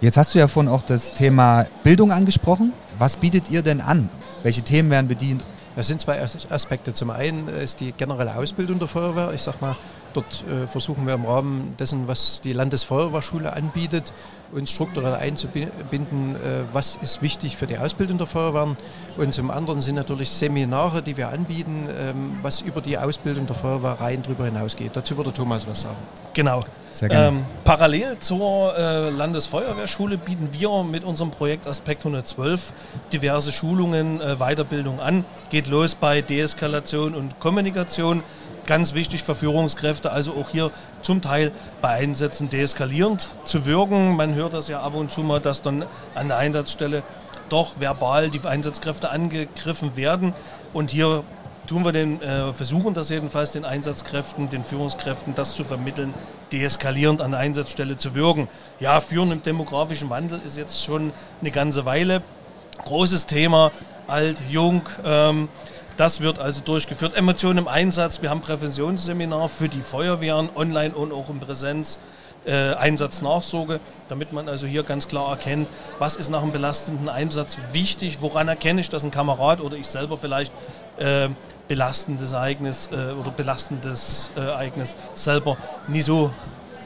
Jetzt 0.01 0.17
hast 0.17 0.33
du 0.33 0.39
ja 0.39 0.47
vorhin 0.47 0.71
auch 0.71 0.81
das 0.81 1.13
Thema 1.13 1.65
Bildung 1.83 2.11
angesprochen. 2.11 2.73
Was 2.97 3.17
bietet 3.17 3.49
ihr 3.49 3.61
denn 3.61 3.81
an? 3.81 4.09
Welche 4.43 4.61
Themen 4.61 4.89
werden 4.89 5.07
bedient? 5.07 5.43
Das 5.75 5.87
sind 5.87 6.01
zwei 6.01 6.21
Aspekte. 6.21 6.93
Zum 6.93 7.09
einen 7.09 7.47
ist 7.47 7.79
die 7.79 7.91
generelle 7.91 8.35
Ausbildung 8.35 8.79
der 8.79 8.87
Feuerwehr. 8.87 9.31
Ich 9.33 9.41
sag 9.41 9.61
mal, 9.61 9.75
dort 10.13 10.43
äh, 10.47 10.67
versuchen 10.67 11.05
wir 11.05 11.13
im 11.13 11.25
Rahmen 11.25 11.75
dessen, 11.77 12.07
was 12.07 12.41
die 12.41 12.53
Landesfeuerwehrschule 12.53 13.53
anbietet, 13.53 14.13
uns 14.51 14.71
strukturell 14.71 15.13
einzubinden, 15.13 16.35
äh, 16.35 16.63
was 16.73 16.97
ist 17.01 17.21
wichtig 17.21 17.57
für 17.57 17.67
die 17.67 17.77
Ausbildung 17.77 18.17
der 18.17 18.27
Feuerwehren. 18.27 18.77
Und 19.17 19.33
zum 19.33 19.51
anderen 19.51 19.81
sind 19.81 19.95
natürlich 19.95 20.29
Seminare, 20.29 21.01
die 21.01 21.17
wir 21.17 21.29
anbieten, 21.29 21.87
ähm, 21.97 22.37
was 22.41 22.61
über 22.61 22.81
die 22.81 22.97
Ausbildung 22.97 23.45
der 23.45 23.55
Feuerwehr 23.55 23.97
rein 23.99 24.23
darüber 24.23 24.45
hinausgeht. 24.45 24.91
Dazu 24.93 25.17
würde 25.17 25.33
Thomas 25.33 25.67
was 25.67 25.81
sagen. 25.81 25.97
Genau. 26.33 26.61
Sehr 26.91 27.09
gerne. 27.09 27.27
Ähm, 27.27 27.45
parallel 27.63 28.17
zur 28.19 28.75
äh, 28.75 29.09
Landesfeuerwehrschule 29.09 30.17
bieten 30.17 30.49
wir 30.51 30.83
mit 30.83 31.03
unserem 31.03 31.29
Projekt 31.29 31.67
Aspekt 31.67 32.01
112 32.01 32.73
diverse 33.13 33.51
Schulungen, 33.51 34.19
äh, 34.21 34.37
Weiterbildung 34.37 34.99
an. 34.99 35.23
Geht 35.51 35.67
los 35.67 35.93
bei 35.93 36.21
Deeskalation 36.21 37.13
und 37.13 37.39
Kommunikation 37.39 38.23
ganz 38.69 38.93
wichtig 38.93 39.23
für 39.23 39.33
Führungskräfte, 39.33 40.11
also 40.11 40.33
auch 40.33 40.49
hier 40.49 40.69
zum 41.01 41.21
Teil 41.21 41.51
bei 41.81 41.89
Einsätzen 41.89 42.51
deeskalierend 42.51 43.27
zu 43.43 43.65
wirken. 43.65 44.15
Man 44.15 44.35
hört 44.35 44.53
das 44.53 44.67
ja 44.67 44.79
ab 44.81 44.93
und 44.93 45.11
zu 45.11 45.21
mal, 45.21 45.39
dass 45.39 45.63
dann 45.63 45.85
an 46.13 46.27
der 46.27 46.37
Einsatzstelle 46.37 47.01
doch 47.49 47.79
verbal 47.79 48.29
die 48.29 48.39
Einsatzkräfte 48.45 49.09
angegriffen 49.09 49.95
werden. 49.95 50.35
Und 50.71 50.91
hier 50.91 51.23
tun 51.65 51.83
wir 51.83 51.91
den, 51.91 52.21
äh, 52.21 52.53
versuchen 52.53 52.93
das 52.93 53.09
jedenfalls 53.09 53.53
den 53.53 53.65
Einsatzkräften, 53.65 54.49
den 54.49 54.63
Führungskräften, 54.63 55.33
das 55.33 55.55
zu 55.55 55.63
vermitteln, 55.63 56.13
deeskalierend 56.51 57.21
an 57.21 57.31
der 57.31 57.39
Einsatzstelle 57.39 57.97
zu 57.97 58.13
wirken. 58.13 58.47
Ja, 58.79 59.01
Führen 59.01 59.31
im 59.31 59.41
demografischen 59.41 60.11
Wandel 60.11 60.39
ist 60.45 60.57
jetzt 60.57 60.83
schon 60.83 61.11
eine 61.41 61.49
ganze 61.49 61.85
Weile. 61.85 62.21
Großes 62.85 63.25
Thema, 63.25 63.71
alt, 64.05 64.37
jung. 64.51 64.83
Ähm, 65.03 65.49
das 65.99 66.21
wird 66.21 66.39
also 66.39 66.61
durchgeführt. 66.61 67.13
Emotionen 67.17 67.59
im 67.59 67.67
Einsatz. 67.67 68.21
Wir 68.21 68.29
haben 68.29 68.39
Präventionsseminar 68.39 69.49
für 69.49 69.67
die 69.67 69.81
Feuerwehren, 69.81 70.49
online 70.55 70.95
und 70.95 71.11
auch 71.11 71.29
in 71.29 71.41
Präsenz. 71.41 71.99
Äh, 72.45 72.73
Einsatznachsorge, 72.75 73.81
damit 74.07 74.31
man 74.31 74.47
also 74.47 74.65
hier 74.65 74.83
ganz 74.83 75.09
klar 75.09 75.29
erkennt, 75.29 75.69
was 75.99 76.15
ist 76.15 76.29
nach 76.29 76.41
einem 76.41 76.53
belastenden 76.53 77.09
Einsatz 77.09 77.57
wichtig, 77.73 78.19
woran 78.21 78.47
erkenne 78.47 78.79
ich, 78.79 78.87
dass 78.87 79.03
ein 79.03 79.11
Kamerad 79.11 79.59
oder 79.59 79.75
ich 79.75 79.87
selber 79.87 80.17
vielleicht 80.17 80.53
äh, 80.99 81.27
belastendes 81.67 82.31
Ereignis 82.31 82.89
äh, 82.93 83.11
oder 83.11 83.31
belastendes 83.31 84.31
äh, 84.37 84.39
Ereignis 84.39 84.95
selber 85.15 85.57
nie 85.89 86.01
so 86.01 86.31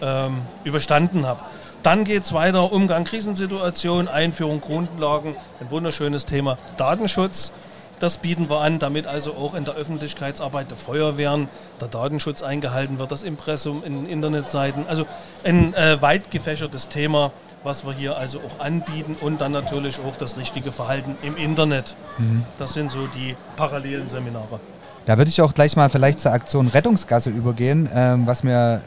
ähm, 0.02 0.42
überstanden 0.64 1.28
habe. 1.28 1.40
Dann 1.84 2.04
geht 2.04 2.24
es 2.24 2.34
weiter, 2.34 2.72
Umgang 2.72 3.04
Krisensituationen, 3.04 4.08
Einführung 4.08 4.60
Grundlagen, 4.60 5.36
ein 5.60 5.70
wunderschönes 5.70 6.26
Thema 6.26 6.58
Datenschutz. 6.78 7.54
Das 8.00 8.18
bieten 8.18 8.50
wir 8.50 8.60
an, 8.60 8.80
damit 8.80 9.08
also 9.08 9.34
auch 9.34 9.54
in 9.54 9.66
der 9.66 9.76
Öffentlichkeitsarbeit 9.76 10.70
der 10.70 10.78
Feuerwehren 10.78 11.48
der 11.80 11.88
Datenschutz 11.88 12.42
eingehalten 12.42 13.00
wird, 13.00 13.12
das 13.12 13.24
Impressum 13.24 13.84
in 13.84 14.08
Internetseiten. 14.08 14.86
Also 14.88 15.06
ein 15.44 15.74
äh, 15.74 16.02
weit 16.02 16.32
gefächertes 16.32 16.90
Thema, 16.90 17.32
was 17.64 17.86
wir 17.86 17.94
hier 17.94 18.18
also 18.18 18.40
auch 18.40 18.64
anbieten 18.64 19.16
und 19.22 19.40
dann 19.40 19.52
natürlich 19.52 20.00
auch 20.00 20.18
das 20.18 20.38
richtige 20.38 20.72
Verhalten 20.72 21.16
im 21.22 21.38
Internet. 21.38 21.96
Mhm. 22.18 22.44
Das 22.58 22.74
sind 22.74 22.92
so 22.92 23.08
die 23.08 23.38
parallelen 23.56 24.10
Seminare. 24.10 24.60
Da 25.06 25.18
würde 25.18 25.30
ich 25.30 25.42
auch 25.42 25.54
gleich 25.54 25.76
mal 25.76 25.90
vielleicht 25.90 26.22
zur 26.22 26.32
Aktion 26.32 26.68
Rettungsgasse 26.68 27.30
übergehen, 27.30 27.90
ähm, 27.94 28.26
was 28.26 28.44
mir, 28.44 28.82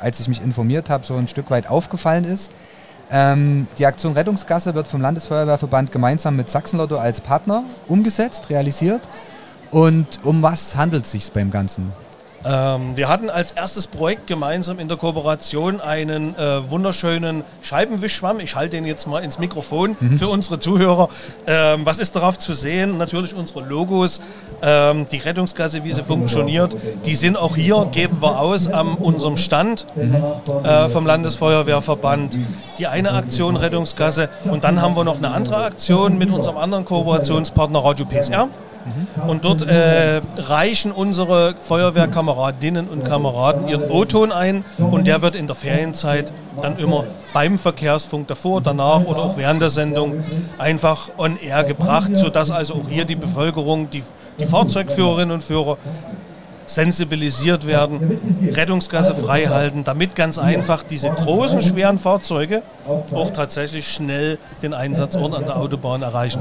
äh, 0.00 0.04
als 0.04 0.20
ich 0.20 0.28
mich 0.28 0.42
informiert 0.42 0.90
habe, 0.90 1.04
so 1.06 1.14
ein 1.16 1.28
Stück 1.28 1.50
weit 1.50 1.66
aufgefallen 1.66 2.24
ist. 2.24 2.52
Ähm, 3.14 3.66
die 3.78 3.84
Aktion 3.84 4.14
Rettungsgasse 4.14 4.74
wird 4.74 4.88
vom 4.88 5.02
Landesfeuerwehrverband 5.02 5.92
gemeinsam 5.92 6.34
mit 6.34 6.48
Sachsenlotto 6.48 6.96
als 6.96 7.20
Partner 7.20 7.62
umgesetzt, 7.86 8.48
realisiert. 8.48 9.02
Und 9.70 10.20
um 10.24 10.42
was 10.42 10.76
handelt 10.76 11.04
es 11.04 11.10
sich 11.10 11.30
beim 11.30 11.50
Ganzen? 11.50 11.92
Ähm, 12.44 12.96
wir 12.96 13.08
hatten 13.08 13.30
als 13.30 13.52
erstes 13.52 13.86
Projekt 13.86 14.26
gemeinsam 14.26 14.78
in 14.78 14.88
der 14.88 14.96
Kooperation 14.96 15.80
einen 15.80 16.36
äh, 16.36 16.70
wunderschönen 16.70 17.44
Scheibenwischschwamm. 17.60 18.40
Ich 18.40 18.56
halte 18.56 18.76
den 18.76 18.84
jetzt 18.84 19.06
mal 19.06 19.22
ins 19.22 19.38
Mikrofon 19.38 19.96
mhm. 19.98 20.18
für 20.18 20.28
unsere 20.28 20.58
Zuhörer. 20.58 21.08
Ähm, 21.46 21.84
was 21.84 21.98
ist 21.98 22.16
darauf 22.16 22.38
zu 22.38 22.54
sehen? 22.54 22.98
Natürlich 22.98 23.34
unsere 23.34 23.60
Logos, 23.60 24.20
ähm, 24.62 25.06
die 25.10 25.18
Rettungsgasse, 25.18 25.84
wie 25.84 25.92
sie 25.92 26.02
funktioniert. 26.02 26.76
Die 27.04 27.14
sind 27.14 27.36
auch 27.36 27.56
hier, 27.56 27.86
geben 27.92 28.20
wir 28.20 28.40
aus 28.40 28.68
an 28.68 28.94
unserem 28.94 29.36
Stand 29.36 29.86
mhm. 29.94 30.16
äh, 30.64 30.88
vom 30.88 31.06
Landesfeuerwehrverband. 31.06 32.38
Die 32.78 32.86
eine 32.86 33.12
Aktion 33.12 33.56
Rettungsgasse 33.56 34.28
und 34.44 34.64
dann 34.64 34.80
haben 34.80 34.96
wir 34.96 35.04
noch 35.04 35.18
eine 35.18 35.30
andere 35.30 35.64
Aktion 35.64 36.18
mit 36.18 36.30
unserem 36.30 36.56
anderen 36.56 36.84
Kooperationspartner 36.84 37.84
Radio 37.84 38.06
PSR. 38.06 38.48
Und 39.26 39.44
dort 39.44 39.62
äh, 39.62 40.20
reichen 40.38 40.92
unsere 40.92 41.54
Feuerwehrkameradinnen 41.60 42.88
und 42.88 43.04
Kameraden 43.04 43.68
ihren 43.68 43.90
O-Ton 43.90 44.32
ein 44.32 44.64
und 44.78 45.06
der 45.06 45.22
wird 45.22 45.34
in 45.34 45.46
der 45.46 45.56
Ferienzeit 45.56 46.32
dann 46.60 46.78
immer 46.78 47.04
beim 47.32 47.58
Verkehrsfunk 47.58 48.28
davor, 48.28 48.60
danach 48.60 49.04
oder 49.06 49.22
auch 49.22 49.36
während 49.36 49.62
der 49.62 49.70
Sendung 49.70 50.22
einfach 50.58 51.10
on 51.18 51.38
air 51.38 51.64
gebracht, 51.64 52.16
sodass 52.16 52.50
also 52.50 52.74
auch 52.74 52.88
hier 52.88 53.04
die 53.04 53.16
Bevölkerung, 53.16 53.88
die, 53.90 54.02
die 54.38 54.46
Fahrzeugführerinnen 54.46 55.32
und 55.32 55.42
Führer 55.42 55.78
sensibilisiert 56.66 57.66
werden, 57.66 58.18
Rettungsgasse 58.52 59.14
frei 59.14 59.46
halten, 59.46 59.84
damit 59.84 60.14
ganz 60.14 60.38
einfach 60.38 60.82
diese 60.82 61.10
großen, 61.10 61.60
schweren 61.62 61.98
Fahrzeuge 61.98 62.62
auch 63.12 63.30
tatsächlich 63.30 63.88
schnell 63.88 64.38
den 64.62 64.74
Einsatzort 64.74 65.34
an 65.34 65.44
der 65.44 65.56
Autobahn 65.56 66.02
erreichen. 66.02 66.40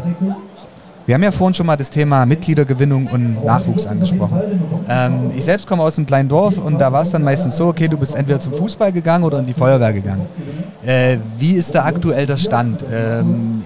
Wir 1.05 1.15
haben 1.15 1.24
ja 1.24 1.31
vorhin 1.31 1.53
schon 1.55 1.65
mal 1.65 1.77
das 1.77 1.89
Thema 1.89 2.25
Mitgliedergewinnung 2.25 3.08
und 3.08 3.43
Nachwuchs 3.43 3.88
angesprochen. 3.88 4.39
Ähm, 4.88 5.31
ich 5.36 5.43
selbst 5.43 5.65
komme 5.65 5.81
aus 5.81 5.98
einem 5.98 6.05
kleinen 6.05 6.29
Dorf 6.29 6.58
und 6.58 6.79
da 6.79 6.91
war 6.91 7.01
es 7.01 7.10
dann 7.10 7.24
meistens 7.24 7.58
so, 7.58 7.67
okay, 7.67 7.88
du 7.88 7.98
bist 7.98 8.15
entweder 8.15 8.39
zum 8.39 8.53
Fußball 8.53 8.91
gegangen 8.91 9.24
oder 9.24 9.39
in 9.39 9.48
die 9.48 9.53
Feuerwehr 9.53 9.93
gegangen. 9.93 10.27
Äh, 10.84 11.17
wie 11.38 11.53
ist 11.53 11.74
da 11.74 11.86
aktuell 11.86 12.27
der 12.27 12.38
Stand? 12.38 12.86
Ähm, 12.93 13.63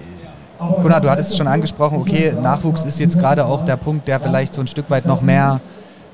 Gunnar, 0.80 1.02
du 1.02 1.10
hattest 1.10 1.32
es 1.32 1.36
schon 1.36 1.46
angesprochen, 1.46 1.98
okay, 1.98 2.32
Nachwuchs 2.42 2.86
ist 2.86 2.98
jetzt 2.98 3.18
gerade 3.18 3.44
auch 3.44 3.64
der 3.66 3.76
Punkt, 3.76 4.08
der 4.08 4.18
vielleicht 4.18 4.54
so 4.54 4.62
ein 4.62 4.66
Stück 4.66 4.88
weit 4.88 5.04
noch 5.04 5.20
mehr 5.20 5.60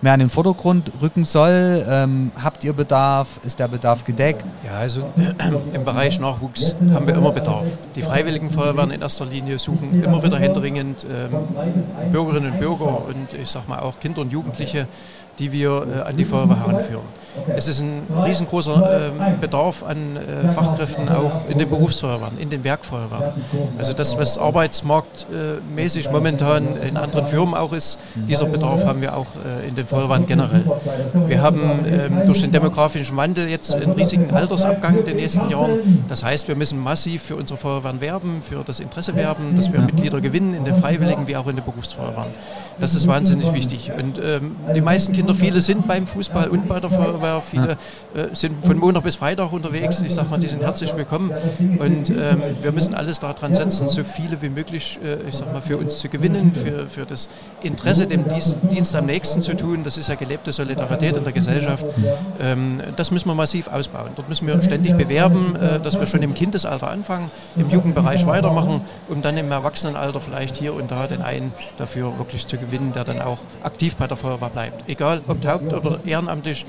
mehr 0.03 0.15
in 0.15 0.21
den 0.21 0.29
Vordergrund 0.29 0.91
rücken 1.01 1.25
soll? 1.25 1.87
Ähm, 1.89 2.33
habt 2.43 2.65
ihr 2.65 2.73
Bedarf? 2.73 3.29
Ist 3.45 3.59
der 3.59 3.69
Bedarf 3.69 4.05
gedeckt? 4.05 4.45
Ja, 4.67 4.79
also 4.79 5.09
im 5.73 5.85
Bereich 5.85 6.21
Nachwuchs 6.21 6.75
haben 6.93 7.07
wir 7.07 7.15
immer 7.15 7.33
Bedarf. 7.33 7.65
Die 7.95 8.03
Freiwilligen 8.03 8.51
Feuerwehren 8.51 8.91
in 8.91 9.01
erster 9.01 9.25
Linie 9.25 9.59
suchen 9.59 10.03
immer 10.03 10.23
wieder 10.23 10.39
händeringend 10.39 11.05
ähm, 11.05 12.13
Bürgerinnen 12.13 12.53
und 12.53 12.59
Bürger 12.59 13.07
und 13.07 13.33
ich 13.41 13.49
sag 13.49 13.69
mal 13.69 13.79
auch 13.79 14.01
Kinder 14.01 14.21
und 14.21 14.33
Jugendliche, 14.33 14.89
die 15.43 15.51
wir 15.51 15.87
äh, 16.07 16.09
an 16.09 16.17
die 16.17 16.25
Feuerwehr 16.25 16.61
heranführen. 16.61 17.05
Es 17.57 17.67
ist 17.67 17.81
ein 17.81 18.03
riesengroßer 18.25 19.09
äh, 19.09 19.41
Bedarf 19.41 19.83
an 19.83 20.17
äh, 20.17 20.49
Fachkräften 20.51 21.09
auch 21.09 21.49
in 21.49 21.59
den 21.59 21.69
Berufsfeuerwehren, 21.69 22.39
in 22.39 22.51
den 22.51 22.63
Werkfeuerwehren. 22.63 23.33
Also 23.79 23.95
das, 23.95 24.17
was 24.19 24.39
arbeitsmarktmäßig 24.39 26.11
momentan 26.11 26.77
in 26.77 26.97
anderen 26.97 27.27
Firmen 27.27 27.55
auch 27.55 27.73
ist, 27.73 27.99
dieser 28.15 28.47
Bedarf 28.47 28.85
haben 28.85 29.01
wir 29.01 29.17
auch 29.17 29.27
äh, 29.45 29.67
in 29.67 29.75
den 29.75 29.87
Feuerwehren 29.87 30.27
generell. 30.27 30.65
Wir 31.27 31.41
haben 31.43 31.85
ähm, 31.87 32.27
durch 32.27 32.43
den 32.43 32.53
demografischen 32.53 33.17
Wandel 33.17 33.49
jetzt 33.49 33.75
einen 33.75 33.93
riesigen 33.93 34.31
Altersabgang 34.33 34.99
in 34.99 35.07
den 35.07 35.17
nächsten 35.17 35.49
Jahren. 35.49 36.05
Das 36.09 36.23
heißt, 36.23 36.49
wir 36.49 36.55
müssen 36.55 36.79
massiv 36.79 37.23
für 37.23 37.37
unsere 37.37 37.59
Feuerwehren 37.59 38.01
werben, 38.01 38.43
für 38.43 38.63
das 38.65 38.79
Interesse 38.79 39.17
werben, 39.17 39.57
dass 39.57 39.73
wir 39.73 39.81
Mitglieder 39.81 40.21
gewinnen 40.21 40.55
in 40.55 40.65
den 40.65 40.77
Freiwilligen 40.77 41.27
wie 41.27 41.37
auch 41.37 41.47
in 41.47 41.57
den 41.57 41.65
Berufsfeuerwehren. 41.65 42.33
Das 42.79 42.95
ist 42.95 43.07
wahnsinnig 43.07 43.53
wichtig. 43.53 43.91
Und 43.97 44.19
ähm, 44.19 44.57
die 44.75 44.81
meisten 44.81 45.13
Kinder, 45.13 45.32
viele 45.35 45.61
sind 45.61 45.87
beim 45.87 46.07
Fußball 46.07 46.49
und 46.49 46.69
bei 46.69 46.81
der 46.81 46.91
Feuerwehr, 46.91 47.41
viele 47.43 47.73
äh, 48.15 48.35
sind 48.35 48.65
von 48.65 48.79
Montag 48.79 49.05
bis 49.05 49.17
Freitag 49.17 49.53
unterwegs. 49.53 50.01
Ich 50.01 50.15
sage 50.15 50.29
mal, 50.29 50.39
die 50.39 50.49
sind 50.49 50.63
herzlich 50.63 50.97
willkommen. 50.97 51.31
Und 51.79 52.11
ähm, 52.11 52.43
wir 52.63 52.73
müssen 52.73 52.95
alles 52.95 53.21
daran 53.21 53.55
setzen, 53.55 53.89
so 53.89 54.05
viele 54.05 54.41
wie 54.43 54.49
möglich, 54.49 54.99
äh, 55.05 55.29
ich 55.29 55.37
sag 55.37 55.53
mal, 55.53 55.63
für 55.63 55.77
uns 55.77 55.99
zu 55.99 56.09
gewinnen, 56.09 56.53
für, 56.55 56.89
für 56.89 57.07
das 57.07 57.29
Interesse, 57.63 58.07
dem 58.07 58.27
Dienst, 58.29 58.59
Dienst 58.71 58.95
am 58.97 59.07
nächsten 59.07 59.43
zu 59.43 59.57
tun. 59.57 59.85
Das 59.85 59.99
ist 59.99 60.09
ja 60.09 60.15
gelebte 60.15 60.53
Solidarität 60.53 61.17
in 61.17 61.25
der 61.25 61.33
Gesellschaft. 61.33 61.85
Ähm, 62.41 62.81
das 62.97 63.11
müssen 63.11 63.29
wir 63.29 63.35
massiv 63.35 63.69
ausbauen. 63.69 64.11
Dort 64.17 64.29
müssen 64.29 64.47
wir 64.47 64.61
ständig 64.63 64.95
bewerben, 64.95 65.57
äh, 65.57 65.81
dass 65.81 65.99
wir 65.99 66.07
schon 66.07 66.23
im 66.23 66.35
Kindesalter 66.35 66.89
anfangen, 66.91 67.31
im 67.57 67.71
Jugendbereich 67.71 68.27
weitermachen, 68.27 68.81
um 69.09 69.23
dann 69.23 69.37
im 69.37 69.51
Erwachsenenalter 69.51 70.21
vielleicht 70.21 70.57
hier 70.57 70.75
und 70.75 70.91
da 70.91 71.07
den 71.07 71.23
einen 71.23 71.53
dafür 71.77 72.19
wirklich 72.19 72.47
zu 72.47 72.57
gewinnen, 72.57 72.93
der 72.93 73.05
dann 73.05 73.21
auch 73.21 73.39
aktiv 73.63 73.97
bei 73.97 74.07
der 74.07 74.17
Feuerwehr 74.17 74.49
bleibt. 74.49 74.89
Egal 74.89 75.12
ob 75.29 75.45
haupt- 75.47 75.73
oder 75.73 75.99
ehrenamtlich, 76.07 76.65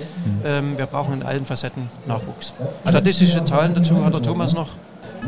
ähm, 0.45 0.77
wir 0.77 0.85
brauchen 0.85 1.13
in 1.13 1.23
allen 1.23 1.45
Facetten 1.45 1.89
Nachwuchs. 2.07 2.53
Statistische 2.88 3.43
Zahlen 3.43 3.73
dazu 3.73 4.03
hat 4.03 4.13
der 4.13 4.21
Thomas 4.21 4.53
noch. 4.53 4.69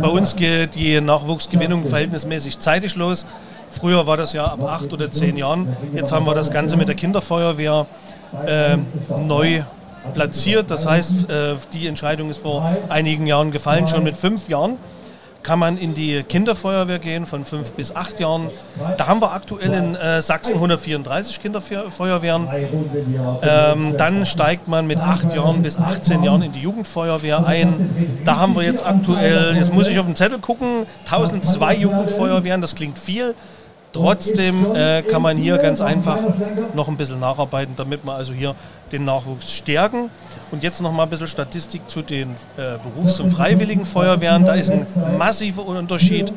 Bei 0.02 0.08
uns 0.08 0.36
geht 0.36 0.76
die 0.76 1.00
Nachwuchsgewinnung 1.00 1.86
verhältnismäßig 1.86 2.60
zeitig 2.60 2.96
los. 2.96 3.26
Früher 3.70 4.06
war 4.08 4.18
das 4.18 4.34
ja 4.34 4.46
ab 4.46 4.64
acht 4.64 4.92
oder 4.92 5.12
zehn 5.12 5.38
Jahren. 5.38 5.76
Jetzt 5.94 6.12
haben 6.12 6.26
wir 6.26 6.36
das 6.36 6.52
Ganze 6.52 6.78
mit 6.78 6.88
der 6.88 6.96
Kinderfeuerwehr 6.96 7.86
äh, 8.46 8.78
neu 9.22 9.64
platziert. 10.14 10.70
Das 10.70 10.86
heißt, 10.86 11.30
äh, 11.30 11.56
die 11.74 11.88
Entscheidung 11.88 12.30
ist 12.30 12.40
vor 12.40 12.70
einigen 12.90 13.26
Jahren 13.26 13.52
gefallen, 13.52 13.88
schon 13.88 14.04
mit 14.04 14.18
fünf 14.18 14.50
Jahren 14.50 14.78
kann 15.46 15.60
man 15.60 15.78
in 15.78 15.94
die 15.94 16.24
Kinderfeuerwehr 16.24 16.98
gehen 16.98 17.28
von 17.28 17.46
fünf 17.46 17.74
bis 17.74 17.96
acht 17.96 18.20
Jahren. 18.20 18.50
Da 18.98 19.06
haben 19.06 19.22
wir 19.22 19.32
aktuell 19.32 19.72
in 19.74 19.96
äh, 19.96 20.20
Sachsen 20.20 20.56
134 20.56 21.40
Kinderfeuerwehren. 21.40 22.48
Ähm, 23.44 23.96
dann 23.96 24.26
steigt 24.26 24.68
man 24.68 24.88
mit 24.88 24.98
acht 24.98 25.34
Jahren 25.36 25.62
bis 25.62 25.78
18 25.78 26.24
Jahren 26.24 26.42
in 26.42 26.52
die 26.52 26.62
Jugendfeuerwehr 26.62 27.46
ein. 27.46 28.20
Da 28.26 28.40
haben 28.40 28.56
wir 28.56 28.64
jetzt 28.64 28.84
aktuell, 28.84 29.56
jetzt 29.56 29.72
muss 29.72 29.88
ich 29.88 30.00
auf 30.00 30.08
den 30.08 30.16
Zettel 30.16 30.40
gucken, 30.40 30.88
1002 31.04 31.76
Jugendfeuerwehren, 31.76 32.62
das 32.62 32.74
klingt 32.74 32.98
viel. 32.98 33.36
Trotzdem 33.94 34.76
äh, 34.76 35.04
kann 35.04 35.22
man 35.22 35.38
hier 35.38 35.58
ganz 35.60 35.80
einfach 35.80 36.18
noch 36.74 36.88
ein 36.88 36.98
bisschen 36.98 37.20
nacharbeiten, 37.20 37.76
damit 37.78 38.04
wir 38.04 38.14
also 38.14 38.34
hier 38.34 38.56
den 38.92 39.06
Nachwuchs 39.06 39.54
stärken. 39.54 40.10
Und 40.52 40.64
jetzt 40.64 40.82
noch 40.82 40.92
mal 40.92 41.04
ein 41.04 41.10
bisschen 41.10 41.28
Statistik 41.28 41.90
zu 41.90 42.02
den 42.02 42.32
äh, 42.58 42.78
Berufs- 42.82 43.20
und 43.20 43.32
Freiwilligen 43.32 43.86
Feuerwehren. 43.86 44.46
Da 44.46 44.54
ist 44.54 44.72
ein 44.72 44.86
massiver 45.18 45.66
Unterschied. 45.66 46.32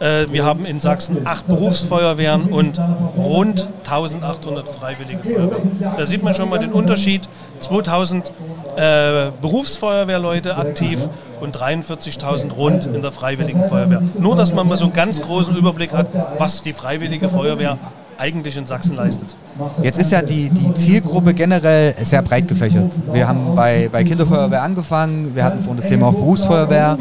Äh, 0.00 0.26
wir 0.30 0.44
haben 0.44 0.64
in 0.64 0.80
Sachsen 0.80 1.26
acht 1.26 1.46
Berufsfeuerwehren 1.46 2.52
und 2.52 2.78
rund 3.16 3.68
1800 3.84 4.68
Freiwillige 4.68 5.22
Feuerwehren. 5.22 5.70
Da 5.96 6.06
sieht 6.06 6.22
man 6.22 6.34
schon 6.34 6.50
mal 6.50 6.58
den 6.58 6.72
Unterschied. 6.72 7.28
2000 7.60 8.32
äh, 8.76 9.30
Berufsfeuerwehrleute 9.40 10.56
aktiv 10.56 11.08
und 11.40 11.56
43.000 11.56 12.52
rund 12.52 12.86
in 12.86 13.02
der 13.02 13.12
Freiwilligen 13.12 13.64
Feuerwehr. 13.64 14.02
Nur, 14.18 14.36
dass 14.36 14.52
man 14.52 14.68
mal 14.68 14.76
so 14.76 14.84
einen 14.84 14.92
ganz 14.92 15.20
großen 15.20 15.56
Überblick 15.56 15.92
hat, 15.92 16.08
was 16.38 16.62
die 16.62 16.72
Freiwillige 16.72 17.28
Feuerwehr 17.28 17.78
eigentlich 18.18 18.56
in 18.56 18.66
Sachsen 18.66 18.96
leistet. 18.96 19.34
Jetzt 19.82 19.98
ist 19.98 20.10
ja 20.10 20.22
die, 20.22 20.50
die 20.50 20.74
Zielgruppe 20.74 21.34
generell 21.34 21.94
sehr 22.02 22.22
breit 22.22 22.48
gefächert. 22.48 22.90
Wir 23.12 23.28
haben 23.28 23.54
bei, 23.54 23.88
bei 23.90 24.02
Kinderfeuerwehr 24.02 24.62
angefangen, 24.62 25.34
wir 25.34 25.44
hatten 25.44 25.60
vorhin 25.60 25.80
das 25.80 25.90
Thema 25.90 26.08
auch 26.08 26.14
Berufsfeuerwehr. 26.14 26.98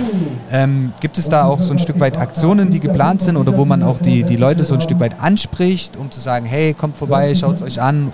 Ähm, 0.52 0.92
gibt 1.00 1.18
es 1.18 1.30
da 1.30 1.46
auch 1.46 1.62
so 1.62 1.72
ein 1.72 1.80
Stück 1.80 2.00
weit 2.00 2.18
Aktionen, 2.18 2.70
die 2.70 2.80
geplant 2.80 3.22
sind 3.22 3.38
oder 3.38 3.58
wo 3.58 3.66
man 3.66 3.82
auch 3.82 4.00
die, 4.00 4.24
die 4.24 4.36
Leute 4.36 4.64
so 4.64 4.76
ein 4.76 4.82
Stück 4.82 5.00
weit 5.00 5.20
anspricht, 5.20 5.98
um 5.98 6.12
zu 6.12 6.20
sagen, 6.20 6.46
hey, 6.46 6.74
kommt 6.74 6.98
vorbei, 6.98 7.34
schaut 7.36 7.56
es 7.56 7.62
euch 7.64 7.82
an? 7.82 8.12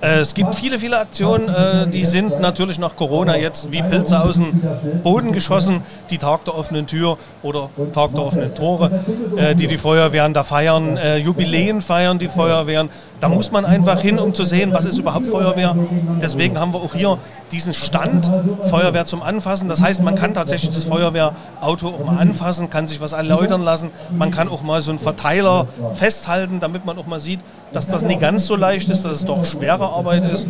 Äh, 0.00 0.20
es 0.20 0.34
gibt 0.34 0.54
viele, 0.54 0.78
viele 0.78 0.98
Aktionen, 0.98 1.48
äh, 1.48 1.86
die 1.86 2.04
sind 2.04 2.40
natürlich 2.40 2.78
nach 2.78 2.96
Corona 2.96 3.36
jetzt 3.36 3.70
wie 3.70 3.82
Pilze 3.82 4.20
aus 4.20 4.36
dem 4.36 4.60
Boden 5.02 5.32
geschossen. 5.32 5.82
Die 6.10 6.18
Tag 6.18 6.44
der 6.46 6.56
offenen 6.56 6.86
Tür 6.86 7.18
oder 7.42 7.70
Tag 7.92 8.14
der 8.14 8.24
offenen 8.24 8.54
Tore, 8.54 8.90
äh, 9.36 9.54
die 9.54 9.66
die 9.66 9.76
Feuerwehren 9.76 10.32
da 10.32 10.42
feiern, 10.42 10.98
Jubiläen 11.22 11.82
feiern 11.82 12.18
die 12.18 12.28
Feuerwehren. 12.28 12.88
Da 13.20 13.28
muss 13.28 13.52
man 13.52 13.66
einfach 13.66 14.00
hin, 14.00 14.18
um 14.18 14.32
zu 14.32 14.44
sehen, 14.44 14.72
was 14.72 14.86
ist 14.86 14.98
überhaupt 14.98 15.26
Feuerwehr. 15.26 15.76
Deswegen 16.22 16.58
haben 16.58 16.72
wir 16.72 16.80
auch 16.80 16.94
hier 16.94 17.18
diesen 17.52 17.74
Stand 17.74 18.30
Feuerwehr 18.62 19.04
zum 19.04 19.22
Anfassen. 19.22 19.68
Das 19.68 19.82
heißt, 19.82 20.02
man 20.02 20.14
kann 20.14 20.32
tatsächlich 20.32 20.74
das 20.74 20.84
Feuerwehrauto 20.84 21.88
auch 21.88 22.04
mal 22.04 22.18
anfassen, 22.18 22.70
kann 22.70 22.86
sich 22.86 23.00
was 23.00 23.12
erläutern 23.12 23.62
lassen. 23.62 23.90
Man 24.16 24.30
kann 24.30 24.48
auch 24.48 24.62
mal 24.62 24.80
so 24.80 24.90
einen 24.90 24.98
Verteiler 24.98 25.66
festhalten, 25.92 26.60
damit 26.60 26.86
man 26.86 26.98
auch 26.98 27.06
mal 27.06 27.20
sieht, 27.20 27.40
dass 27.72 27.88
das 27.88 28.02
nicht 28.02 28.20
ganz 28.20 28.46
so 28.46 28.56
leicht 28.56 28.88
ist, 28.88 29.02
dass 29.02 29.12
es 29.12 29.24
doch 29.24 29.44
schwere 29.44 29.88
Arbeit 29.88 30.24
ist. 30.24 30.46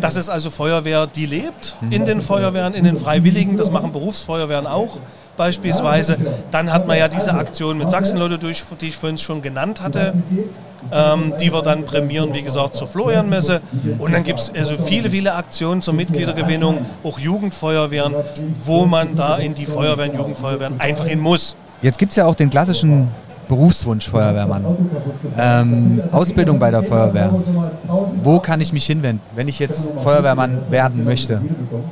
Das 0.00 0.16
ist 0.16 0.28
also 0.28 0.50
Feuerwehr, 0.50 1.06
die 1.06 1.26
lebt 1.26 1.76
in 1.90 2.06
den 2.06 2.20
Feuerwehren, 2.20 2.74
in 2.74 2.84
den 2.84 2.96
Freiwilligen. 2.96 3.56
Das 3.56 3.70
machen 3.70 3.92
Berufsfeuerwehren 3.92 4.66
auch 4.66 4.98
beispielsweise. 5.36 6.16
Dann 6.50 6.72
hat 6.72 6.86
man 6.86 6.96
ja 6.98 7.08
diese 7.08 7.34
Aktion 7.34 7.78
mit 7.78 7.90
Sachsenleute 7.90 8.38
durch, 8.38 8.64
die 8.80 8.88
ich 8.88 8.96
vorhin 8.96 9.18
schon 9.18 9.42
genannt 9.42 9.82
hatte, 9.82 10.14
ähm, 10.92 11.34
die 11.40 11.52
wir 11.52 11.62
dann 11.62 11.84
prämieren, 11.84 12.32
wie 12.34 12.42
gesagt, 12.42 12.76
zur 12.76 12.86
Florianmesse. 12.86 13.60
Und 13.98 14.12
dann 14.12 14.24
gibt 14.24 14.38
es 14.38 14.52
also 14.56 14.76
viele, 14.78 15.10
viele 15.10 15.34
Aktionen 15.34 15.82
zur 15.82 15.94
Mitgliedergewinnung, 15.94 16.86
auch 17.02 17.18
Jugendfeuerwehren, 17.18 18.14
wo 18.64 18.86
man 18.86 19.16
da 19.16 19.36
in 19.36 19.54
die 19.54 19.66
Feuerwehren, 19.66 20.14
Jugendfeuerwehren 20.16 20.80
einfach 20.80 21.06
hin 21.06 21.20
muss. 21.20 21.56
Jetzt 21.82 21.98
gibt 21.98 22.12
es 22.12 22.16
ja 22.16 22.24
auch 22.24 22.34
den 22.34 22.48
klassischen 22.48 23.08
Berufswunsch 23.48 24.08
Feuerwehrmann. 24.08 24.64
Ähm, 25.36 26.02
Ausbildung 26.12 26.58
bei 26.58 26.70
der 26.70 26.82
Feuerwehr. 26.82 27.34
Wo 28.22 28.40
kann 28.40 28.60
ich 28.60 28.72
mich 28.72 28.86
hinwenden, 28.86 29.20
wenn 29.34 29.48
ich 29.48 29.58
jetzt 29.58 29.90
Feuerwehrmann 29.98 30.70
werden 30.70 31.04
möchte? 31.04 31.42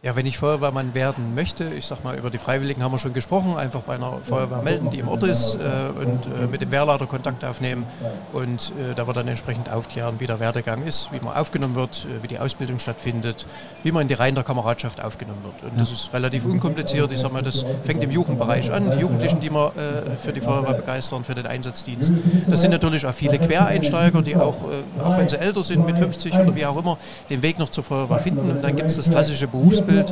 Ja, 0.02 0.16
wenn 0.16 0.26
ich 0.26 0.38
Feuerwehrmann 0.38 0.94
werden 0.94 1.34
möchte, 1.34 1.64
ich 1.64 1.86
sag 1.86 2.04
mal, 2.04 2.16
über 2.16 2.30
die 2.30 2.38
Freiwilligen 2.38 2.82
haben 2.82 2.92
wir 2.92 2.98
schon 2.98 3.12
gesprochen, 3.12 3.56
einfach 3.56 3.82
bei 3.82 3.94
einer 3.94 4.18
Feuerwehr 4.22 4.62
melden, 4.62 4.90
die 4.90 4.98
im 4.98 5.08
Ort 5.08 5.22
ist 5.24 5.54
äh, 5.54 5.58
und 5.98 6.26
äh, 6.26 6.46
mit 6.50 6.60
dem 6.60 6.70
Wehrleiter 6.70 7.06
Kontakt 7.06 7.44
aufnehmen 7.44 7.84
und 8.32 8.72
äh, 8.78 8.94
da 8.94 9.06
wird 9.06 9.16
dann 9.16 9.28
entsprechend 9.28 9.70
aufklären, 9.70 10.16
wie 10.18 10.26
der 10.26 10.40
Werdegang 10.40 10.82
ist, 10.82 11.10
wie 11.12 11.20
man 11.20 11.34
aufgenommen 11.34 11.74
wird, 11.74 12.06
äh, 12.06 12.22
wie 12.22 12.28
die 12.28 12.38
Ausbildung 12.38 12.78
stattfindet, 12.78 13.46
wie 13.82 13.92
man 13.92 14.02
in 14.02 14.08
die 14.08 14.14
Reihen 14.14 14.34
der 14.34 14.44
Kameradschaft 14.44 15.02
aufgenommen 15.02 15.42
wird. 15.44 15.70
Und 15.70 15.80
das 15.80 15.90
ist 15.90 16.12
relativ 16.12 16.44
unkompliziert. 16.44 17.12
Ich 17.12 17.20
sag 17.20 17.32
mal, 17.32 17.42
das 17.42 17.64
fängt 17.84 18.02
im 18.02 18.10
Jugendbereich 18.10 18.70
an. 18.72 18.90
Die 18.92 18.98
Jugendlichen, 18.98 19.40
die 19.40 19.50
wir 19.50 19.72
äh, 19.76 20.16
für 20.16 20.32
die 20.32 20.40
Feuerwehr 20.40 20.74
begeistern, 20.74 21.24
für 21.24 21.34
den 21.34 21.41
Einsatzdienst. 21.46 22.12
Das 22.48 22.60
sind 22.60 22.70
natürlich 22.70 23.06
auch 23.06 23.14
viele 23.14 23.38
Quereinsteiger, 23.38 24.22
die 24.22 24.36
auch, 24.36 24.56
äh, 24.70 25.00
auch 25.02 25.18
wenn 25.18 25.28
sie 25.28 25.38
älter 25.38 25.62
sind, 25.62 25.86
mit 25.86 25.98
50 25.98 26.34
oder 26.34 26.54
wie 26.54 26.64
auch 26.66 26.78
immer, 26.78 26.98
den 27.30 27.42
Weg 27.42 27.58
noch 27.58 27.70
zur 27.70 27.84
Feuerwehr 27.84 28.18
finden. 28.18 28.50
Und 28.50 28.62
dann 28.62 28.76
gibt 28.76 28.90
es 28.90 28.96
das 28.96 29.10
klassische 29.10 29.46
Berufsbild 29.46 30.10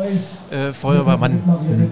äh, 0.51 0.73
Feuerwehrmann. 0.73 1.43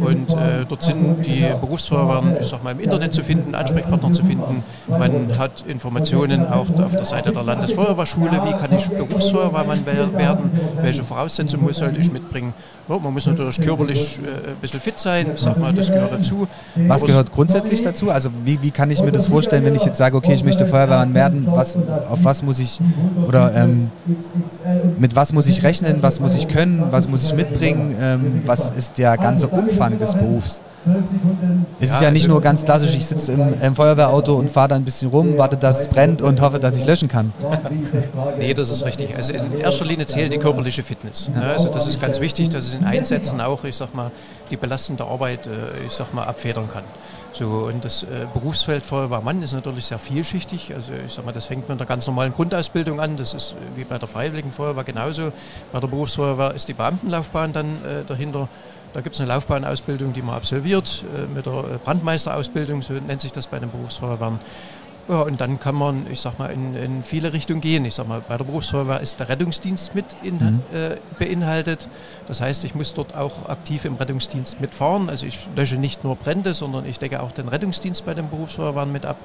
Und 0.00 0.32
äh, 0.34 0.64
dort 0.68 0.82
sind 0.82 1.26
die 1.26 1.46
Berufsfeuerwehren, 1.60 2.36
ich 2.40 2.46
sag 2.46 2.62
mal, 2.62 2.72
im 2.72 2.80
Internet 2.80 3.12
zu 3.12 3.22
finden, 3.22 3.54
Ansprechpartner 3.54 4.12
zu 4.12 4.24
finden. 4.24 4.62
Man 4.86 5.38
hat 5.38 5.64
Informationen 5.66 6.46
auch 6.46 6.68
auf 6.78 6.92
der 6.92 7.04
Seite 7.04 7.32
der 7.32 7.42
Landesfeuerwehrschule, 7.42 8.40
wie 8.44 8.52
kann 8.52 8.76
ich 8.76 8.88
Berufsfeuerwehrmann 8.88 9.84
werden, 9.86 10.50
welche 10.80 11.04
Voraussetzungen 11.04 11.72
sollte 11.72 12.00
ich 12.00 12.12
mitbringen. 12.12 12.54
Ja, 12.88 12.98
man 12.98 13.12
muss 13.12 13.26
natürlich 13.26 13.60
körperlich 13.60 14.18
äh, 14.18 14.50
ein 14.50 14.56
bisschen 14.62 14.80
fit 14.80 14.98
sein, 14.98 15.32
ich 15.34 15.40
sag 15.40 15.58
mal, 15.58 15.74
das 15.74 15.88
gehört 15.88 16.12
dazu. 16.12 16.48
Was 16.74 17.04
gehört 17.04 17.30
grundsätzlich 17.32 17.82
dazu? 17.82 18.10
Also 18.10 18.30
wie, 18.44 18.60
wie 18.62 18.70
kann 18.70 18.90
ich 18.90 19.02
mir 19.02 19.12
das 19.12 19.27
vorstellen, 19.28 19.64
wenn 19.64 19.74
ich 19.74 19.84
jetzt 19.84 19.98
sage, 19.98 20.16
okay, 20.16 20.34
ich 20.34 20.44
möchte 20.44 20.66
Feuerwehrmann 20.66 21.14
werden, 21.14 21.46
was, 21.46 21.76
auf 21.76 22.24
was 22.24 22.42
muss 22.42 22.58
ich 22.58 22.80
oder 23.26 23.54
ähm, 23.54 23.90
mit 24.98 25.14
was 25.16 25.32
muss 25.32 25.46
ich 25.46 25.62
rechnen, 25.62 25.98
was 26.00 26.20
muss 26.20 26.34
ich 26.34 26.48
können, 26.48 26.84
was 26.90 27.08
muss 27.08 27.24
ich 27.24 27.34
mitbringen, 27.34 27.94
ähm, 28.00 28.42
was 28.46 28.70
ist 28.70 28.98
der 28.98 29.16
ganze 29.16 29.48
Umfang 29.48 29.98
des 29.98 30.14
Berufs? 30.14 30.60
Es 31.80 31.92
ist 31.92 32.02
ja 32.02 32.10
nicht 32.10 32.28
nur 32.28 32.40
ganz 32.40 32.64
klassisch, 32.64 32.94
ich 32.94 33.06
sitze 33.06 33.32
im, 33.32 33.60
im 33.60 33.74
Feuerwehrauto 33.74 34.34
und 34.34 34.50
fahre 34.50 34.68
da 34.68 34.74
ein 34.76 34.84
bisschen 34.84 35.10
rum, 35.10 35.36
warte, 35.36 35.56
dass 35.56 35.82
es 35.82 35.88
brennt 35.88 36.22
und 36.22 36.40
hoffe, 36.40 36.58
dass 36.58 36.76
ich 36.76 36.84
löschen 36.86 37.08
kann. 37.08 37.32
nee, 38.38 38.54
das 38.54 38.70
ist 38.70 38.84
richtig. 38.84 39.16
Also 39.16 39.32
in 39.32 39.60
erster 39.60 39.84
Linie 39.84 40.06
zählt 40.06 40.32
die 40.32 40.38
körperliche 40.38 40.82
Fitness. 40.82 41.30
Ja, 41.34 41.52
also 41.52 41.70
das 41.70 41.86
ist 41.86 42.00
ganz 42.00 42.20
wichtig, 42.20 42.50
dass 42.50 42.68
es 42.68 42.74
in 42.74 42.84
Einsätzen 42.84 43.40
auch, 43.40 43.64
ich 43.64 43.76
sag 43.76 43.94
mal, 43.94 44.10
die 44.50 44.56
belastende 44.56 45.04
Arbeit, 45.04 45.46
äh, 45.46 45.86
ich 45.86 45.92
sag 45.92 46.12
mal, 46.14 46.24
abfedern 46.24 46.68
kann. 46.72 46.84
So, 47.32 47.68
und 47.72 47.84
das 47.84 48.02
äh, 48.02 48.26
Berufsfeld 48.32 48.84
Feuerwehrmann 48.84 49.42
ist 49.42 49.52
natürlich 49.52 49.86
sehr 49.86 49.98
vielschichtig. 49.98 50.74
Also 50.74 50.92
ich 51.06 51.12
sag 51.12 51.24
mal, 51.24 51.32
das 51.32 51.46
fängt 51.46 51.68
mit 51.68 51.78
der 51.78 51.86
ganz 51.86 52.06
normalen 52.06 52.32
Grundausbildung 52.32 53.00
an. 53.00 53.16
Das 53.16 53.34
ist 53.34 53.54
wie 53.76 53.84
bei 53.84 53.98
der 53.98 54.08
Freiwilligen 54.08 54.50
Feuerwehr 54.50 54.84
genauso. 54.84 55.32
Bei 55.70 55.80
der 55.80 55.88
Berufsfeuerwehr 55.88 56.54
ist 56.54 56.68
die 56.68 56.72
Beamtenlaufbahn 56.72 57.52
dann 57.52 57.66
äh, 57.84 58.04
dahinter. 58.06 58.48
Da 58.92 59.00
gibt 59.00 59.14
es 59.14 59.20
eine 59.20 59.28
Laufbahnausbildung, 59.28 60.12
die 60.12 60.22
man 60.22 60.36
absolviert, 60.36 61.04
äh, 61.14 61.26
mit 61.32 61.46
der 61.46 61.78
Brandmeisterausbildung, 61.84 62.82
so 62.82 62.94
nennt 62.94 63.20
sich 63.20 63.32
das 63.32 63.46
bei 63.46 63.58
den 63.58 63.70
Berufsfeuerwehren. 63.70 64.38
Ja, 65.08 65.22
und 65.22 65.40
dann 65.40 65.58
kann 65.58 65.74
man, 65.74 66.06
ich 66.10 66.20
sag 66.20 66.38
mal, 66.38 66.48
in, 66.48 66.76
in 66.76 67.02
viele 67.02 67.32
Richtungen 67.32 67.62
gehen. 67.62 67.86
Ich 67.86 67.94
sag 67.94 68.06
mal, 68.06 68.20
bei 68.20 68.36
der 68.36 68.44
Berufsfeuerwehr 68.44 69.00
ist 69.00 69.18
der 69.18 69.30
Rettungsdienst 69.30 69.94
mit 69.94 70.04
in, 70.22 70.34
mhm. 70.34 70.62
äh, 70.74 70.96
beinhaltet. 71.18 71.88
Das 72.26 72.42
heißt, 72.42 72.62
ich 72.64 72.74
muss 72.74 72.92
dort 72.92 73.14
auch 73.14 73.48
aktiv 73.48 73.86
im 73.86 73.94
Rettungsdienst 73.94 74.60
mitfahren. 74.60 75.08
Also 75.08 75.24
ich 75.24 75.38
lösche 75.56 75.76
nicht 75.76 76.04
nur 76.04 76.16
Brände, 76.16 76.52
sondern 76.52 76.84
ich 76.84 76.98
decke 76.98 77.22
auch 77.22 77.32
den 77.32 77.48
Rettungsdienst 77.48 78.04
bei 78.04 78.12
den 78.12 78.28
Berufsfeuerwehren 78.28 78.92
mit 78.92 79.06
ab. 79.06 79.16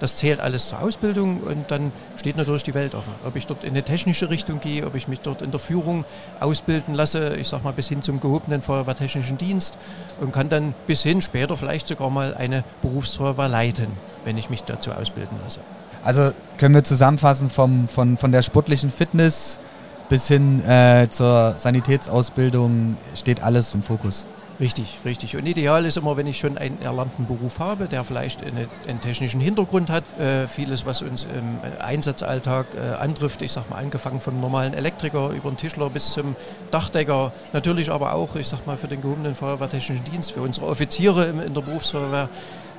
Das 0.00 0.16
zählt 0.16 0.40
alles 0.40 0.70
zur 0.70 0.80
Ausbildung 0.80 1.42
und 1.42 1.70
dann 1.70 1.92
steht 2.16 2.36
natürlich 2.36 2.62
die 2.62 2.72
Welt 2.72 2.94
offen. 2.94 3.12
Ob 3.24 3.36
ich 3.36 3.46
dort 3.46 3.64
in 3.64 3.70
eine 3.70 3.82
technische 3.82 4.30
Richtung 4.30 4.58
gehe, 4.58 4.86
ob 4.86 4.94
ich 4.94 5.08
mich 5.08 5.20
dort 5.20 5.42
in 5.42 5.50
der 5.50 5.60
Führung 5.60 6.06
ausbilden 6.40 6.94
lasse, 6.94 7.36
ich 7.36 7.48
sag 7.48 7.62
mal 7.62 7.74
bis 7.74 7.88
hin 7.88 8.02
zum 8.02 8.18
gehobenen 8.18 8.62
Feuerwehrtechnischen 8.62 9.36
Dienst 9.36 9.76
und 10.18 10.32
kann 10.32 10.48
dann 10.48 10.74
bis 10.86 11.02
hin 11.02 11.20
später 11.20 11.54
vielleicht 11.56 11.86
sogar 11.86 12.08
mal 12.08 12.34
eine 12.34 12.64
Berufsfeuerwehr 12.80 13.48
leiten, 13.48 13.88
wenn 14.24 14.38
ich 14.38 14.50
mich 14.50 14.64
dazu 14.64 14.92
ausbilden 14.92 15.38
lasse. 15.42 15.60
Also 16.02 16.32
können 16.56 16.74
wir 16.74 16.84
zusammenfassen 16.84 17.50
vom, 17.50 17.88
von, 17.88 18.16
von 18.16 18.32
der 18.32 18.42
sportlichen 18.42 18.90
Fitness 18.90 19.58
bis 20.08 20.26
hin 20.28 20.64
äh, 20.66 21.08
zur 21.08 21.54
Sanitätsausbildung 21.56 22.96
steht 23.14 23.42
alles 23.42 23.74
im 23.74 23.82
Fokus. 23.82 24.26
Richtig, 24.60 24.98
richtig. 25.06 25.36
Und 25.38 25.46
ideal 25.46 25.86
ist 25.86 25.96
immer, 25.96 26.18
wenn 26.18 26.26
ich 26.26 26.38
schon 26.38 26.58
einen 26.58 26.82
erlernten 26.82 27.26
Beruf 27.26 27.60
habe, 27.60 27.86
der 27.86 28.04
vielleicht 28.04 28.44
eine, 28.44 28.68
einen 28.86 29.00
technischen 29.00 29.40
Hintergrund 29.40 29.88
hat. 29.88 30.04
Äh, 30.18 30.48
vieles, 30.48 30.84
was 30.84 31.00
uns 31.00 31.24
im 31.24 31.60
Einsatzalltag 31.80 32.66
äh, 32.74 32.96
antrifft, 32.96 33.40
ich 33.40 33.52
sag 33.52 33.70
mal, 33.70 33.76
angefangen 33.76 34.20
vom 34.20 34.38
normalen 34.38 34.74
Elektriker 34.74 35.30
über 35.30 35.48
den 35.50 35.56
Tischler 35.56 35.88
bis 35.88 36.12
zum 36.12 36.36
Dachdecker. 36.70 37.32
Natürlich 37.54 37.90
aber 37.90 38.12
auch, 38.12 38.36
ich 38.36 38.48
sag 38.48 38.66
mal, 38.66 38.76
für 38.76 38.88
den 38.88 39.00
gehobenen 39.00 39.34
Feuerwehrtechnischen 39.34 40.04
Dienst, 40.04 40.32
für 40.32 40.42
unsere 40.42 40.66
Offiziere 40.66 41.26
in 41.26 41.54
der 41.54 41.62
Berufsfeuerwehr 41.62 42.28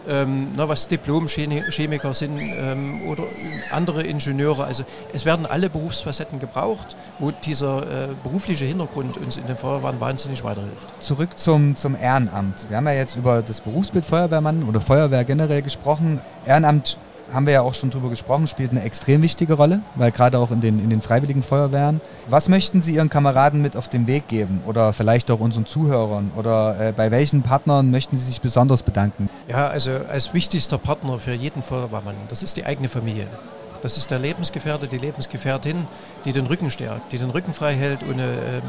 ähm, 0.07 0.49
na, 0.55 0.67
was 0.67 0.87
Diplom-Chemiker 0.87 2.13
sind 2.13 2.39
ähm, 2.39 3.07
oder 3.09 3.23
andere 3.71 4.03
Ingenieure. 4.03 4.63
Also 4.63 4.83
es 5.13 5.25
werden 5.25 5.45
alle 5.45 5.69
Berufsfacetten 5.69 6.39
gebraucht, 6.39 6.95
wo 7.19 7.31
dieser 7.31 7.81
äh, 7.81 8.07
berufliche 8.23 8.65
Hintergrund 8.65 9.17
uns 9.17 9.37
in 9.37 9.47
den 9.47 9.57
Feuerwehren 9.57 9.99
wahnsinnig 9.99 10.43
weiterhilft. 10.43 10.87
Zurück 10.99 11.37
zum, 11.37 11.75
zum 11.75 11.95
Ehrenamt. 11.95 12.69
Wir 12.69 12.77
haben 12.77 12.87
ja 12.87 12.93
jetzt 12.93 13.15
über 13.15 13.41
das 13.41 13.61
Berufsbild 13.61 14.05
Feuerwehrmann 14.05 14.63
oder 14.63 14.81
Feuerwehr 14.81 15.23
generell 15.23 15.61
gesprochen. 15.61 16.19
Ehrenamt 16.45 16.97
haben 17.33 17.45
wir 17.45 17.53
ja 17.53 17.61
auch 17.61 17.73
schon 17.73 17.89
drüber 17.89 18.09
gesprochen, 18.09 18.47
spielt 18.47 18.71
eine 18.71 18.83
extrem 18.83 19.21
wichtige 19.21 19.53
Rolle, 19.53 19.81
weil 19.95 20.11
gerade 20.11 20.39
auch 20.39 20.51
in 20.51 20.61
den, 20.61 20.79
in 20.79 20.89
den 20.89 21.01
freiwilligen 21.01 21.43
Feuerwehren. 21.43 22.01
Was 22.29 22.49
möchten 22.49 22.81
Sie 22.81 22.95
Ihren 22.95 23.09
Kameraden 23.09 23.61
mit 23.61 23.75
auf 23.75 23.89
den 23.89 24.07
Weg 24.07 24.27
geben 24.27 24.61
oder 24.65 24.93
vielleicht 24.93 25.31
auch 25.31 25.39
unseren 25.39 25.65
Zuhörern 25.65 26.31
oder 26.35 26.89
äh, 26.89 26.93
bei 26.93 27.11
welchen 27.11 27.41
Partnern 27.41 27.91
möchten 27.91 28.17
Sie 28.17 28.25
sich 28.25 28.41
besonders 28.41 28.83
bedanken? 28.83 29.29
Ja, 29.47 29.67
also 29.67 29.91
als 30.09 30.33
wichtigster 30.33 30.77
Partner 30.77 31.17
für 31.19 31.33
jeden 31.33 31.61
Feuerwehrmann, 31.61 32.15
das 32.29 32.43
ist 32.43 32.57
die 32.57 32.65
eigene 32.65 32.89
Familie. 32.89 33.27
Das 33.81 33.97
ist 33.97 34.11
der 34.11 34.19
Lebensgefährte, 34.19 34.87
die 34.87 34.97
Lebensgefährtin, 34.97 35.87
die 36.25 36.33
den 36.33 36.45
Rücken 36.45 36.69
stärkt, 36.69 37.11
die 37.11 37.17
den 37.17 37.31
Rücken 37.31 37.53
frei 37.53 37.73
hält, 37.73 38.03
ohne 38.03 38.23
ähm, 38.23 38.61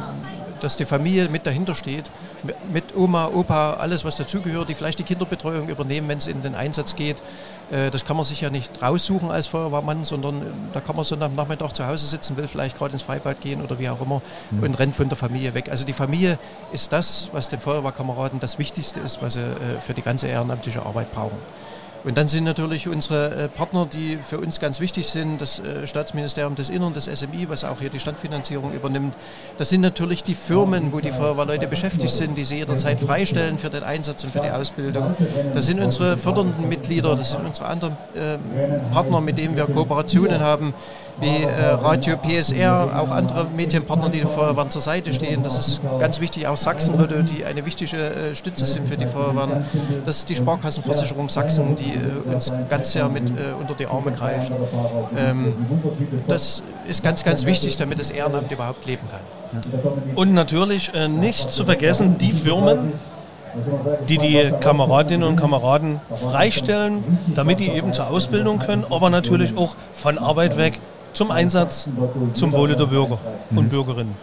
dass 0.60 0.76
die 0.76 0.84
Familie 0.84 1.28
mit 1.28 1.46
dahinter 1.46 1.74
steht, 1.74 2.10
mit 2.72 2.96
Oma, 2.96 3.26
Opa, 3.26 3.74
alles 3.74 4.04
was 4.04 4.16
dazugehört, 4.16 4.68
die 4.68 4.74
vielleicht 4.74 4.98
die 4.98 5.02
Kinderbetreuung 5.02 5.68
übernehmen, 5.68 6.08
wenn 6.08 6.18
es 6.18 6.28
in 6.28 6.40
den 6.40 6.54
Einsatz 6.54 6.96
geht. 6.96 7.16
Äh, 7.70 7.90
das 7.90 8.04
kann 8.04 8.16
man 8.16 8.24
sich 8.24 8.40
ja 8.40 8.48
nicht 8.48 8.80
raussuchen 8.80 9.30
als 9.30 9.48
Feuerwehrmann, 9.48 10.04
sondern 10.04 10.40
äh, 10.40 10.44
da 10.72 10.80
kann 10.80 10.96
man 10.96 11.04
so 11.04 11.16
am 11.16 11.34
Nachmittag 11.34 11.74
zu 11.74 11.86
Hause 11.86 12.06
sitzen, 12.06 12.36
will 12.36 12.48
vielleicht 12.48 12.78
gerade 12.78 12.92
ins 12.92 13.02
Freibad 13.02 13.40
gehen 13.40 13.60
oder 13.60 13.78
wie 13.78 13.88
auch 13.88 14.00
immer 14.00 14.22
mhm. 14.50 14.62
und 14.62 14.78
rennt 14.78 14.96
von 14.96 15.08
der 15.08 15.18
Familie 15.18 15.52
weg. 15.54 15.68
Also 15.70 15.84
die 15.84 15.92
Familie 15.92 16.38
ist 16.72 16.92
das, 16.92 17.28
was 17.32 17.48
den 17.48 17.60
Feuerwehrkameraden 17.60 18.40
das 18.40 18.58
Wichtigste 18.58 19.00
ist, 19.00 19.20
was 19.20 19.34
sie 19.34 19.40
äh, 19.40 19.80
für 19.80 19.94
die 19.94 20.02
ganze 20.02 20.28
ehrenamtliche 20.28 20.84
Arbeit 20.84 21.12
brauchen. 21.12 21.38
Und 22.04 22.16
dann 22.16 22.26
sind 22.26 22.44
natürlich 22.44 22.88
unsere 22.88 23.44
äh, 23.44 23.48
Partner, 23.48 23.86
die 23.86 24.18
für 24.20 24.38
uns 24.40 24.58
ganz 24.58 24.80
wichtig 24.80 25.06
sind, 25.06 25.40
das 25.40 25.60
äh, 25.60 25.86
Staatsministerium 25.86 26.56
des 26.56 26.68
Innern, 26.68 26.92
das 26.92 27.04
SMI, 27.04 27.48
was 27.48 27.64
auch 27.64 27.78
hier 27.78 27.90
die 27.90 28.00
Standfinanzierung 28.00 28.72
übernimmt. 28.72 29.14
Das 29.56 29.68
sind 29.68 29.82
natürlich 29.82 30.24
die 30.24 30.34
Firmen, 30.34 30.92
wo 30.92 31.00
die 31.00 31.10
Feuerwehrleute 31.10 31.68
beschäftigt 31.68 32.12
sind, 32.12 32.36
die 32.36 32.44
sie 32.44 32.56
jederzeit 32.56 33.00
freistellen 33.00 33.56
für 33.56 33.70
den 33.70 33.84
Einsatz 33.84 34.24
und 34.24 34.32
für 34.32 34.40
die 34.40 34.50
Ausbildung. 34.50 35.14
Das 35.54 35.66
sind 35.66 35.80
unsere 35.80 36.16
fördernden 36.16 36.68
Mitglieder, 36.68 37.14
das 37.14 37.32
sind 37.32 37.46
unsere 37.46 37.66
anderen 37.68 37.96
äh, 38.14 38.38
Partner, 38.92 39.20
mit 39.20 39.38
denen 39.38 39.56
wir 39.56 39.66
Kooperationen 39.66 40.40
haben 40.40 40.74
wie 41.20 41.44
äh, 41.44 41.66
Radio 41.66 42.16
PSR, 42.16 43.00
auch 43.00 43.10
andere 43.10 43.46
Medienpartner, 43.54 44.08
die 44.08 44.20
den 44.20 44.28
Feuerwehren 44.28 44.70
zur 44.70 44.82
Seite 44.82 45.12
stehen. 45.12 45.42
Das 45.42 45.58
ist 45.58 45.80
ganz 46.00 46.20
wichtig, 46.20 46.46
auch 46.46 46.56
Sachsen, 46.56 46.94
die 47.26 47.44
eine 47.44 47.64
wichtige 47.66 47.96
äh, 47.96 48.34
Stütze 48.34 48.66
sind 48.66 48.88
für 48.88 48.96
die 48.96 49.06
Feuerwehren. 49.06 49.64
Das 50.06 50.18
ist 50.18 50.28
die 50.28 50.36
Sparkassenversicherung 50.36 51.28
Sachsen, 51.28 51.76
die 51.76 51.94
äh, 51.94 52.34
uns 52.34 52.52
ganz 52.68 52.92
sehr 52.92 53.08
mit 53.08 53.32
unter 53.58 53.74
die 53.74 53.86
Arme 53.86 54.12
greift. 54.12 54.52
Ähm, 55.16 55.54
das 56.28 56.62
ist 56.88 57.02
ganz, 57.02 57.24
ganz 57.24 57.46
wichtig, 57.46 57.76
damit 57.76 58.00
das 58.00 58.10
Ehrenamt 58.10 58.50
überhaupt 58.50 58.86
leben 58.86 59.06
kann. 59.10 59.20
Und 60.14 60.34
natürlich 60.34 60.92
nicht 61.08 61.52
zu 61.52 61.64
vergessen, 61.64 62.18
die 62.18 62.32
Firmen, 62.32 62.92
die 64.08 64.18
die 64.18 64.52
Kameradinnen 64.60 65.28
und 65.28 65.36
Kameraden 65.36 66.00
freistellen, 66.10 67.04
damit 67.34 67.60
die 67.60 67.68
eben 67.70 67.92
zur 67.92 68.08
Ausbildung 68.08 68.58
können, 68.58 68.84
aber 68.88 69.10
natürlich 69.10 69.56
auch 69.56 69.76
von 69.92 70.18
Arbeit 70.18 70.56
weg 70.56 70.80
zum 71.12 71.30
Einsatz 71.30 71.88
zum 72.34 72.52
Wohle 72.52 72.76
der 72.76 72.86
Bürger 72.86 73.18
und 73.50 73.68
Bürgerinnen. 73.68 74.14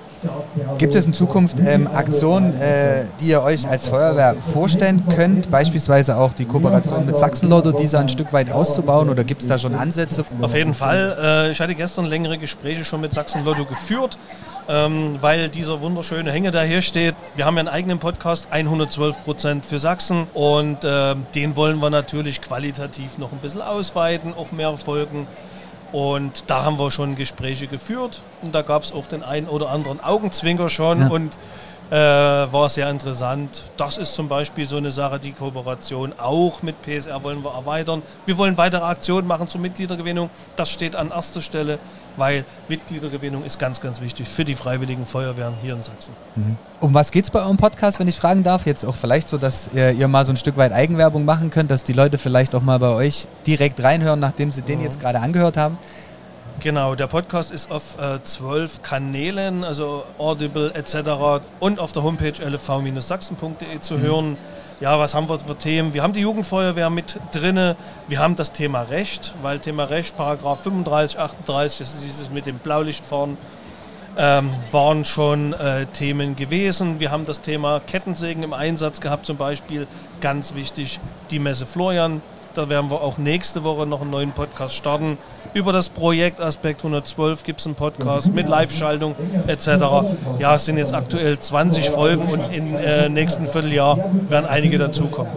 Gibt 0.78 0.96
es 0.96 1.06
in 1.06 1.14
Zukunft 1.14 1.60
ähm, 1.60 1.88
Aktionen, 1.88 2.60
äh, 2.60 3.06
die 3.22 3.28
ihr 3.28 3.42
euch 3.42 3.68
als 3.68 3.88
Feuerwehr 3.88 4.36
vorstellen 4.52 5.02
könnt? 5.16 5.50
Beispielsweise 5.50 6.18
auch 6.18 6.34
die 6.34 6.46
Kooperation 6.46 7.06
mit 7.06 7.16
Sachsenlotto, 7.16 7.72
diese 7.72 8.00
ein 8.00 8.10
Stück 8.10 8.34
weit 8.34 8.52
auszubauen 8.52 9.10
oder 9.10 9.24
gibt 9.24 9.42
es 9.42 9.48
da 9.48 9.58
schon 9.58 9.76
Ansätze? 9.76 10.26
Auf 10.42 10.54
jeden 10.54 10.74
Fall. 10.74 11.18
Äh, 11.22 11.52
ich 11.52 11.62
hatte 11.62 11.74
gestern 11.74 12.06
längere 12.06 12.38
Gespräche 12.38 12.84
schon 12.84 13.00
mit 13.00 13.14
Sachsenlotto 13.14 13.64
geführt, 13.64 14.18
ähm, 14.68 15.18
weil 15.22 15.50
dieser 15.50 15.80
wunderschöne 15.80 16.32
Hänge 16.32 16.52
da 16.52 16.64
hier 16.64 16.82
steht. 16.82 17.16
Wir 17.38 17.46
haben 17.46 17.56
ja 17.56 17.62
einen 17.62 17.70
eigenen 17.70 18.00
Podcast, 18.00 18.50
112 18.52 19.24
Prozent 19.24 19.66
für 19.66 19.80
Sachsen 19.80 20.28
und 20.34 20.84
äh, 20.84 21.16
den 21.34 21.56
wollen 21.56 21.82
wir 21.82 21.90
natürlich 21.90 22.42
qualitativ 22.42 23.18
noch 23.18 23.32
ein 23.32 23.40
bisschen 23.40 23.62
ausweiten, 23.62 24.34
auch 24.34 24.52
mehr 24.52 24.76
Folgen 24.76 25.28
und 25.92 26.44
da 26.48 26.64
haben 26.64 26.80
wir 26.80 26.92
schon 26.92 27.16
Gespräche 27.16 27.68
geführt 27.68 28.22
und 28.42 28.54
da 28.54 28.62
gab 28.62 28.84
es 28.84 28.92
auch 28.92 29.06
den 29.06 29.24
einen 29.24 29.48
oder 29.48 29.70
anderen 29.70 30.00
Augenzwinker 30.00 30.70
schon 30.70 31.02
ja. 31.02 31.08
und 31.08 31.38
äh, 31.90 31.96
war 31.96 32.70
sehr 32.70 32.90
interessant. 32.90 33.64
Das 33.78 33.98
ist 33.98 34.14
zum 34.14 34.28
Beispiel 34.28 34.66
so 34.66 34.78
eine 34.78 34.92
Sache, 34.92 35.20
die 35.20 35.32
Kooperation 35.32 36.14
auch 36.18 36.62
mit 36.62 36.82
PSR 36.82 37.24
wollen 37.24 37.44
wir 37.44 37.52
erweitern. 37.52 38.02
Wir 38.26 38.38
wollen 38.38 38.58
weitere 38.58 38.84
Aktionen 38.84 39.28
machen 39.28 39.48
zur 39.48 39.62
Mitgliedergewinnung. 39.62 40.30
Das 40.56 40.70
steht 40.70 40.96
an 40.96 41.12
erster 41.12 41.42
Stelle 41.42 41.80
weil 42.20 42.44
Mitgliedergewinnung 42.68 43.44
ist 43.44 43.58
ganz, 43.58 43.82
ganz 43.82 44.02
wichtig 44.02 44.28
für 44.28 44.46
die 44.46 44.54
Freiwilligen 44.54 45.06
Feuerwehren 45.06 45.56
hier 45.62 45.74
in 45.74 45.82
Sachsen. 45.82 46.14
Mhm. 46.36 46.58
Um 46.80 46.94
was 46.94 47.12
geht 47.12 47.24
es 47.24 47.32
bei 47.32 47.40
eurem 47.40 47.58
Podcast, 47.58 48.00
wenn 48.00 48.08
ich 48.08 48.18
fragen 48.18 48.44
darf? 48.44 48.66
Jetzt 48.66 48.84
auch 48.86 48.96
vielleicht 48.96 49.30
so, 49.30 49.38
dass 49.38 49.70
ihr, 49.74 49.92
ihr, 49.92 50.08
mal 50.08 50.26
so 50.26 50.32
ein 50.32 50.38
Stück 50.38 50.58
weit 50.58 50.72
Eigenwerbung 50.72 51.26
machen 51.26 51.50
könnt, 51.50 51.72
dass 51.72 51.84
die 51.84 51.94
Leute 51.94 52.18
vielleicht 52.18 52.54
auch 52.56 52.62
mal 52.62 52.80
bei 52.80 52.90
euch 52.90 53.28
direkt 53.48 53.82
reinhören, 53.82 54.20
nachdem 54.20 54.52
sie 54.52 54.62
den 54.62 54.82
jetzt 54.82 55.00
gerade 55.00 55.20
angehört 55.20 55.58
haben. 55.58 55.78
Genau, 56.62 56.96
der 56.96 57.08
Podcast 57.08 57.52
ist 57.52 57.72
auf 57.72 57.98
äh, 58.00 58.22
zwölf 58.24 58.82
Kanälen, 58.82 59.64
also 59.64 60.04
Audible 60.18 60.74
etc. 60.74 61.42
und 61.60 61.80
auf 61.80 61.94
der 61.94 62.04
Homepage 62.04 62.34
lv-sachsen.de 62.44 63.80
zu 63.80 63.96
mhm. 63.96 64.02
hören 64.02 64.38
ja, 64.82 64.98
was 64.98 65.14
haben 65.14 65.28
wir 65.28 65.38
für 65.40 65.58
Themen? 65.58 65.94
Wir 65.94 66.04
haben 66.04 66.14
die 66.14 66.22
Jugendfeuerwehr 66.22 66.90
mit 66.90 67.20
drinne. 67.34 67.76
Wir 68.08 68.20
haben 68.20 68.38
das 68.38 68.54
Thema 68.54 68.84
Recht, 68.84 69.36
weil 69.42 69.60
Thema 69.60 69.84
Recht, 69.84 70.16
Paragraph 70.16 70.62
35, 70.62 71.20
38, 71.20 71.80
das 71.80 71.94
ist 71.96 72.04
dieses 72.06 72.30
mit 72.30 72.46
dem 72.46 72.60
Blaulichtfahren, 72.60 73.38
ähm, 74.18 74.52
waren 74.72 75.04
schon 75.04 75.52
äh, 75.52 75.86
Themen 75.88 76.38
gewesen. 76.38 77.02
Wir 77.02 77.12
haben 77.12 77.26
das 77.26 77.42
Thema 77.42 77.82
Kettensägen 77.82 78.42
im 78.42 78.54
Einsatz 78.54 79.02
gehabt, 79.02 79.26
zum 79.26 79.36
Beispiel 79.36 79.86
ganz 80.22 80.56
wichtig 80.56 81.02
die 81.30 81.40
Messe 81.40 81.66
Florian. 81.66 82.22
Da 82.60 82.68
werden 82.68 82.92
wir 82.92 83.02
auch 83.02 83.18
nächste 83.18 83.64
Woche 83.64 83.88
noch 83.88 84.02
einen 84.02 84.10
neuen 84.10 84.34
Podcast 84.34 84.76
starten. 84.76 85.18
Über 85.54 85.72
das 85.72 85.88
Projekt 85.88 86.42
Aspekt 86.42 86.82
112 86.82 87.44
gibt 87.44 87.62
es 87.62 87.66
einen 87.66 87.76
Podcast 87.76 88.34
mit 88.34 88.50
Live-Schaltung 88.50 89.16
etc. 89.48 89.68
Ja, 90.40 90.56
es 90.56 90.66
sind 90.66 90.78
jetzt 90.78 90.94
aktuell 90.94 91.40
20 91.40 91.90
Folgen 91.90 92.28
und 92.28 92.54
im 92.54 92.76
äh, 92.76 93.08
nächsten 93.08 93.46
Vierteljahr 93.46 93.98
werden 94.28 94.46
einige 94.46 94.78
dazukommen. 94.78 95.32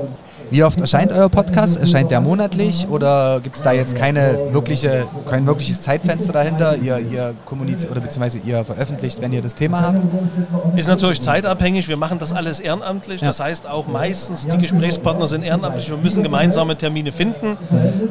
Wie 0.52 0.62
oft 0.64 0.78
erscheint 0.82 1.12
euer 1.12 1.30
Podcast? 1.30 1.78
Erscheint 1.78 2.10
der 2.10 2.20
monatlich 2.20 2.86
oder 2.86 3.40
gibt 3.42 3.56
es 3.56 3.62
da 3.62 3.72
jetzt 3.72 3.96
keine 3.96 4.52
wirkliche, 4.52 5.06
kein 5.24 5.46
wirkliches 5.46 5.80
Zeitfenster 5.80 6.34
dahinter? 6.34 6.76
Ihr, 6.76 6.98
ihr 6.98 7.34
kommuniziert 7.46 7.90
oder 7.90 8.02
beziehungsweise 8.02 8.36
ihr 8.36 8.62
veröffentlicht, 8.62 9.18
wenn 9.22 9.32
ihr 9.32 9.40
das 9.40 9.54
Thema 9.54 9.80
habt? 9.80 10.00
Ist 10.76 10.88
natürlich 10.88 11.22
zeitabhängig. 11.22 11.88
Wir 11.88 11.96
machen 11.96 12.18
das 12.18 12.34
alles 12.34 12.60
ehrenamtlich. 12.60 13.22
Ja. 13.22 13.28
Das 13.28 13.40
heißt 13.40 13.66
auch 13.66 13.86
meistens, 13.86 14.46
die 14.46 14.58
Gesprächspartner 14.58 15.26
sind 15.26 15.42
ehrenamtlich. 15.42 15.88
Wir 15.88 15.96
müssen 15.96 16.22
gemeinsame 16.22 16.76
Termine 16.76 17.11
finden. 17.12 17.56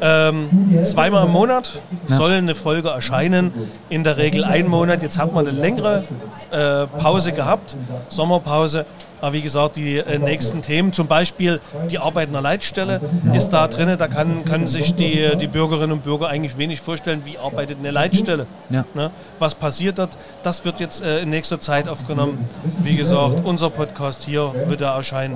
Ähm, 0.01 0.49
zweimal 0.83 1.25
im 1.25 1.31
Monat 1.31 1.81
ja. 2.07 2.15
soll 2.15 2.31
eine 2.31 2.55
Folge 2.55 2.89
erscheinen. 2.89 3.51
In 3.89 4.03
der 4.03 4.17
Regel 4.17 4.43
ein 4.43 4.67
Monat. 4.67 5.01
Jetzt 5.01 5.17
hat 5.17 5.33
man 5.33 5.47
eine 5.47 5.57
längere 5.57 6.03
äh, 6.51 6.87
Pause 6.99 7.33
gehabt, 7.33 7.75
Sommerpause. 8.09 8.85
Aber 9.21 9.33
wie 9.33 9.41
gesagt, 9.41 9.75
die 9.77 9.97
äh, 9.97 10.17
nächsten 10.17 10.61
Themen, 10.61 10.93
zum 10.93 11.07
Beispiel 11.07 11.59
die 11.89 11.99
Arbeit 11.99 12.27
in 12.27 12.33
der 12.33 12.41
Leitstelle, 12.41 12.99
ist 13.33 13.49
da 13.49 13.67
drin. 13.67 13.95
Da 13.97 14.07
kann, 14.07 14.45
können 14.45 14.67
sich 14.67 14.95
die, 14.95 15.37
die 15.37 15.47
Bürgerinnen 15.47 15.91
und 15.91 16.03
Bürger 16.03 16.27
eigentlich 16.27 16.57
wenig 16.57 16.81
vorstellen, 16.81 17.21
wie 17.25 17.37
arbeitet 17.37 17.77
eine 17.79 17.91
Leitstelle. 17.91 18.47
Ja. 18.69 18.85
Ne? 18.93 19.11
Was 19.39 19.55
passiert 19.55 19.99
dort? 19.99 20.17
Das 20.43 20.65
wird 20.65 20.79
jetzt 20.79 21.03
äh, 21.03 21.21
in 21.21 21.29
nächster 21.29 21.59
Zeit 21.59 21.87
aufgenommen. 21.87 22.47
Wie 22.83 22.95
gesagt, 22.95 23.45
unser 23.45 23.69
Podcast 23.69 24.23
hier 24.23 24.53
wird 24.67 24.81
da 24.81 24.95
erscheinen. 24.95 25.35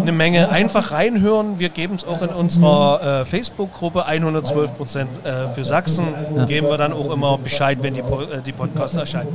Eine 0.00 0.12
Menge 0.12 0.48
einfach 0.48 0.92
reinhören. 0.92 1.58
Wir 1.58 1.68
geben 1.68 1.96
es 1.96 2.06
auch 2.06 2.22
in 2.22 2.30
unserer 2.30 3.20
äh, 3.20 3.24
Facebook-Gruppe 3.24 4.06
112 4.06 4.76
Prozent 4.76 5.10
äh, 5.24 5.48
für 5.48 5.64
Sachsen. 5.64 6.06
Ja. 6.36 6.44
Geben 6.46 6.68
wir 6.68 6.78
dann 6.78 6.92
auch 6.92 7.10
immer 7.10 7.38
Bescheid, 7.38 7.78
wenn 7.82 7.94
die, 7.94 8.00
äh, 8.00 8.42
die 8.44 8.52
Podcasts 8.52 8.96
erscheinen. 8.96 9.28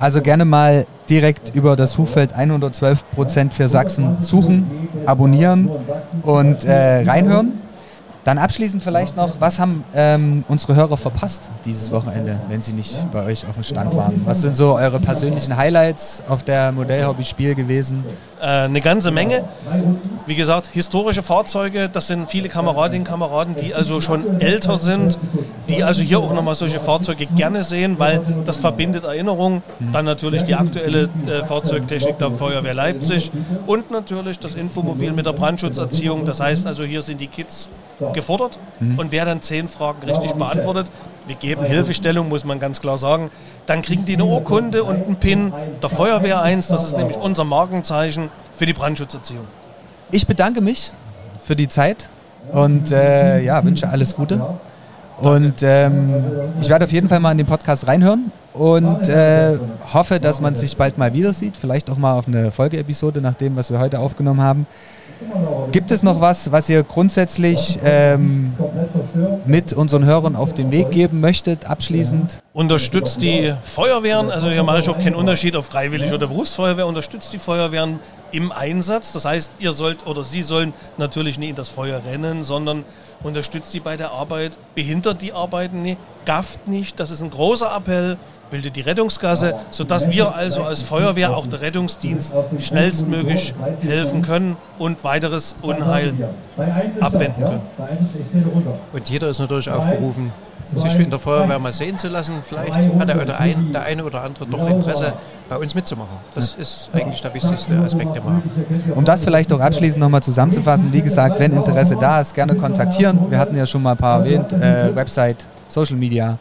Also 0.00 0.20
gerne 0.20 0.44
mal 0.44 0.86
direkt 1.08 1.54
über 1.54 1.76
das 1.76 1.92
Suchfeld 1.92 2.32
112 2.32 3.04
Prozent 3.14 3.54
für 3.54 3.68
Sachsen 3.68 4.18
suchen, 4.20 4.88
abonnieren 5.06 5.70
und 6.22 6.64
äh, 6.64 7.02
reinhören. 7.04 7.65
Dann 8.26 8.38
abschließend 8.38 8.82
vielleicht 8.82 9.16
noch, 9.16 9.34
was 9.38 9.60
haben 9.60 9.84
ähm, 9.94 10.44
unsere 10.48 10.74
Hörer 10.74 10.96
verpasst 10.96 11.48
dieses 11.64 11.92
Wochenende, 11.92 12.40
wenn 12.48 12.60
sie 12.60 12.72
nicht 12.72 13.08
bei 13.12 13.24
euch 13.24 13.46
auf 13.46 13.54
dem 13.54 13.62
Stand 13.62 13.96
waren? 13.96 14.20
Was 14.24 14.42
sind 14.42 14.56
so 14.56 14.74
eure 14.74 14.98
persönlichen 14.98 15.56
Highlights 15.56 16.24
auf 16.28 16.42
der 16.42 16.72
Modellhobby-Spiel 16.72 17.54
gewesen? 17.54 18.04
Äh, 18.40 18.46
eine 18.46 18.80
ganze 18.80 19.12
Menge. 19.12 19.44
Wie 20.26 20.34
gesagt, 20.34 20.70
historische 20.72 21.22
Fahrzeuge, 21.22 21.88
das 21.88 22.08
sind 22.08 22.28
viele 22.28 22.48
Kameradinnen 22.48 23.06
und 23.06 23.08
Kameraden, 23.08 23.54
die 23.54 23.76
also 23.76 24.00
schon 24.00 24.40
älter 24.40 24.76
sind, 24.76 25.16
die 25.68 25.84
also 25.84 26.02
hier 26.02 26.18
auch 26.18 26.32
nochmal 26.32 26.56
solche 26.56 26.80
Fahrzeuge 26.80 27.26
gerne 27.26 27.62
sehen, 27.62 28.00
weil 28.00 28.20
das 28.44 28.56
verbindet 28.56 29.04
Erinnerungen. 29.04 29.62
Dann 29.92 30.04
natürlich 30.04 30.42
die 30.42 30.56
aktuelle 30.56 31.04
äh, 31.28 31.44
Fahrzeugtechnik 31.46 32.18
der 32.18 32.32
Feuerwehr 32.32 32.74
Leipzig 32.74 33.30
und 33.68 33.92
natürlich 33.92 34.40
das 34.40 34.56
Infomobil 34.56 35.12
mit 35.12 35.26
der 35.26 35.32
Brandschutzerziehung. 35.32 36.24
Das 36.24 36.40
heißt 36.40 36.66
also, 36.66 36.82
hier 36.82 37.02
sind 37.02 37.20
die 37.20 37.28
Kids 37.28 37.68
gefordert 38.12 38.58
mhm. 38.80 38.98
und 38.98 39.12
wer 39.12 39.24
dann 39.24 39.42
zehn 39.42 39.68
Fragen 39.68 40.02
richtig 40.08 40.32
beantwortet, 40.34 40.90
wir 41.26 41.36
geben 41.36 41.64
Hilfestellung, 41.64 42.28
muss 42.28 42.44
man 42.44 42.60
ganz 42.60 42.80
klar 42.80 42.98
sagen, 42.98 43.30
dann 43.66 43.82
kriegen 43.82 44.04
die 44.04 44.14
eine 44.14 44.24
Urkunde 44.24 44.84
und 44.84 45.06
einen 45.06 45.16
Pin 45.16 45.52
der 45.82 45.88
Feuerwehr 45.88 46.40
1, 46.40 46.68
das 46.68 46.84
ist 46.84 46.96
nämlich 46.96 47.16
unser 47.16 47.44
Markenzeichen 47.44 48.30
für 48.54 48.66
die 48.66 48.72
Brandschutzerziehung. 48.72 49.44
Ich 50.12 50.26
bedanke 50.26 50.60
mich 50.60 50.92
für 51.40 51.56
die 51.56 51.68
Zeit 51.68 52.08
und 52.52 52.92
äh, 52.92 53.42
ja, 53.42 53.64
wünsche 53.64 53.88
alles 53.88 54.14
Gute. 54.14 54.40
Und 55.18 55.62
ähm, 55.62 56.14
ich 56.60 56.68
werde 56.68 56.84
auf 56.84 56.92
jeden 56.92 57.08
Fall 57.08 57.20
mal 57.20 57.32
in 57.32 57.38
den 57.38 57.46
Podcast 57.46 57.86
reinhören 57.86 58.30
und 58.52 59.08
äh, 59.08 59.58
hoffe, 59.92 60.20
dass 60.20 60.40
man 60.40 60.54
sich 60.54 60.76
bald 60.76 60.98
mal 60.98 61.14
wieder 61.14 61.32
sieht. 61.32 61.56
Vielleicht 61.56 61.90
auch 61.90 61.96
mal 61.96 62.12
auf 62.12 62.28
eine 62.28 62.50
Folgeepisode 62.50 63.20
nach 63.20 63.34
dem, 63.34 63.56
was 63.56 63.70
wir 63.70 63.78
heute 63.78 63.98
aufgenommen 63.98 64.42
haben. 64.42 64.66
Gibt 65.72 65.90
es 65.90 66.02
noch 66.02 66.20
was, 66.20 66.52
was 66.52 66.68
ihr 66.68 66.82
grundsätzlich 66.82 67.78
ähm, 67.82 68.52
mit 69.46 69.72
unseren 69.72 70.04
Hörern 70.04 70.36
auf 70.36 70.52
den 70.52 70.70
Weg 70.70 70.90
geben 70.90 71.20
möchtet, 71.20 71.64
abschließend? 71.68 72.38
Unterstützt 72.52 73.22
die 73.22 73.54
Feuerwehren, 73.62 74.30
also 74.30 74.48
hier 74.48 74.62
mache 74.62 74.80
ich 74.80 74.88
auch 74.88 74.98
keinen 74.98 75.14
Unterschied 75.14 75.56
auf 75.56 75.66
Freiwillig 75.66 76.12
oder 76.12 76.26
Berufsfeuerwehr, 76.26 76.86
unterstützt 76.86 77.32
die 77.32 77.38
Feuerwehren 77.38 77.98
im 78.32 78.52
Einsatz. 78.52 79.12
Das 79.12 79.24
heißt, 79.24 79.56
ihr 79.58 79.72
sollt 79.72 80.06
oder 80.06 80.22
sie 80.22 80.42
sollen 80.42 80.72
natürlich 80.98 81.38
nicht 81.38 81.50
in 81.50 81.56
das 81.56 81.68
Feuer 81.68 82.02
rennen, 82.06 82.44
sondern 82.44 82.84
unterstützt 83.22 83.72
die 83.74 83.80
bei 83.80 83.96
der 83.96 84.10
Arbeit, 84.10 84.58
behindert 84.74 85.22
die 85.22 85.32
Arbeiten 85.32 85.82
nicht, 85.82 85.98
gafft 86.26 86.68
nicht. 86.68 87.00
Das 87.00 87.10
ist 87.10 87.22
ein 87.22 87.30
großer 87.30 87.74
Appell 87.74 88.16
bildet 88.50 88.76
die 88.76 88.80
Rettungsgasse, 88.80 89.54
sodass 89.70 90.10
wir 90.10 90.34
also 90.34 90.62
als 90.62 90.82
Feuerwehr, 90.82 91.36
auch 91.36 91.46
der 91.46 91.60
Rettungsdienst, 91.60 92.32
schnellstmöglich 92.58 93.54
helfen 93.82 94.22
können 94.22 94.56
und 94.78 95.04
weiteres 95.04 95.56
Unheil 95.62 96.14
abwenden 97.00 97.44
können. 97.44 97.62
Und 98.92 99.08
jeder 99.08 99.28
ist 99.28 99.38
natürlich 99.38 99.70
aufgerufen, 99.70 100.32
sich 100.74 100.98
in 100.98 101.10
der 101.10 101.18
Feuerwehr 101.18 101.58
mal 101.58 101.72
sehen 101.72 101.98
zu 101.98 102.08
lassen. 102.08 102.34
Vielleicht 102.42 102.76
hat 102.76 103.08
der, 103.08 103.22
oder 103.22 103.38
ein, 103.38 103.72
der 103.72 103.82
eine 103.82 104.04
oder 104.04 104.22
andere 104.22 104.46
doch 104.46 104.68
Interesse, 104.68 105.12
bei 105.48 105.56
uns 105.56 105.74
mitzumachen. 105.74 106.16
Das 106.34 106.54
ist 106.54 106.90
eigentlich 106.92 107.20
der 107.20 107.32
wichtigste 107.32 107.78
Aspekt, 107.78 108.16
den 108.16 108.24
wir 108.24 108.30
haben. 108.30 108.42
Um 108.94 109.04
das 109.04 109.22
vielleicht 109.22 109.52
auch 109.52 109.60
abschließend 109.60 110.00
nochmal 110.00 110.22
zusammenzufassen, 110.22 110.92
wie 110.92 111.02
gesagt, 111.02 111.38
wenn 111.38 111.52
Interesse 111.52 111.96
da 112.00 112.20
ist, 112.20 112.34
gerne 112.34 112.56
kontaktieren. 112.56 113.30
Wir 113.30 113.38
hatten 113.38 113.56
ja 113.56 113.66
schon 113.66 113.82
mal 113.82 113.92
ein 113.92 113.96
paar 113.96 114.20
erwähnt, 114.20 114.52
äh, 114.52 114.94
Website, 114.94 115.44
Social 115.68 115.96
Media, 115.96 116.38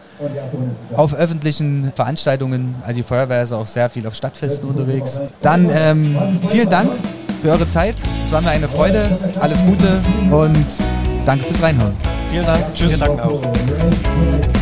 auf 0.95 1.13
öffentlichen 1.13 1.91
Veranstaltungen. 1.95 2.75
Also 2.83 2.95
die 2.97 3.03
Feuerwehr 3.03 3.43
ist 3.43 3.51
auch 3.51 3.67
sehr 3.67 3.89
viel 3.89 4.05
auf 4.07 4.15
Stadtfesten 4.15 4.67
unterwegs. 4.67 5.21
Dann 5.41 5.69
ähm, 5.73 6.17
vielen 6.49 6.69
Dank 6.69 6.91
für 7.41 7.51
eure 7.51 7.67
Zeit. 7.67 7.95
Es 8.23 8.31
war 8.31 8.41
mir 8.41 8.51
eine 8.51 8.67
Freude. 8.67 9.17
Alles 9.39 9.59
Gute 9.65 10.01
und 10.31 10.65
danke 11.25 11.45
fürs 11.45 11.61
Reinhören. 11.61 11.95
Vielen 12.29 12.45
Dank. 12.45 12.73
Tschüss. 12.73 12.93
Vielen 12.93 13.17
Dank 13.17 13.21
auch. 13.21 14.54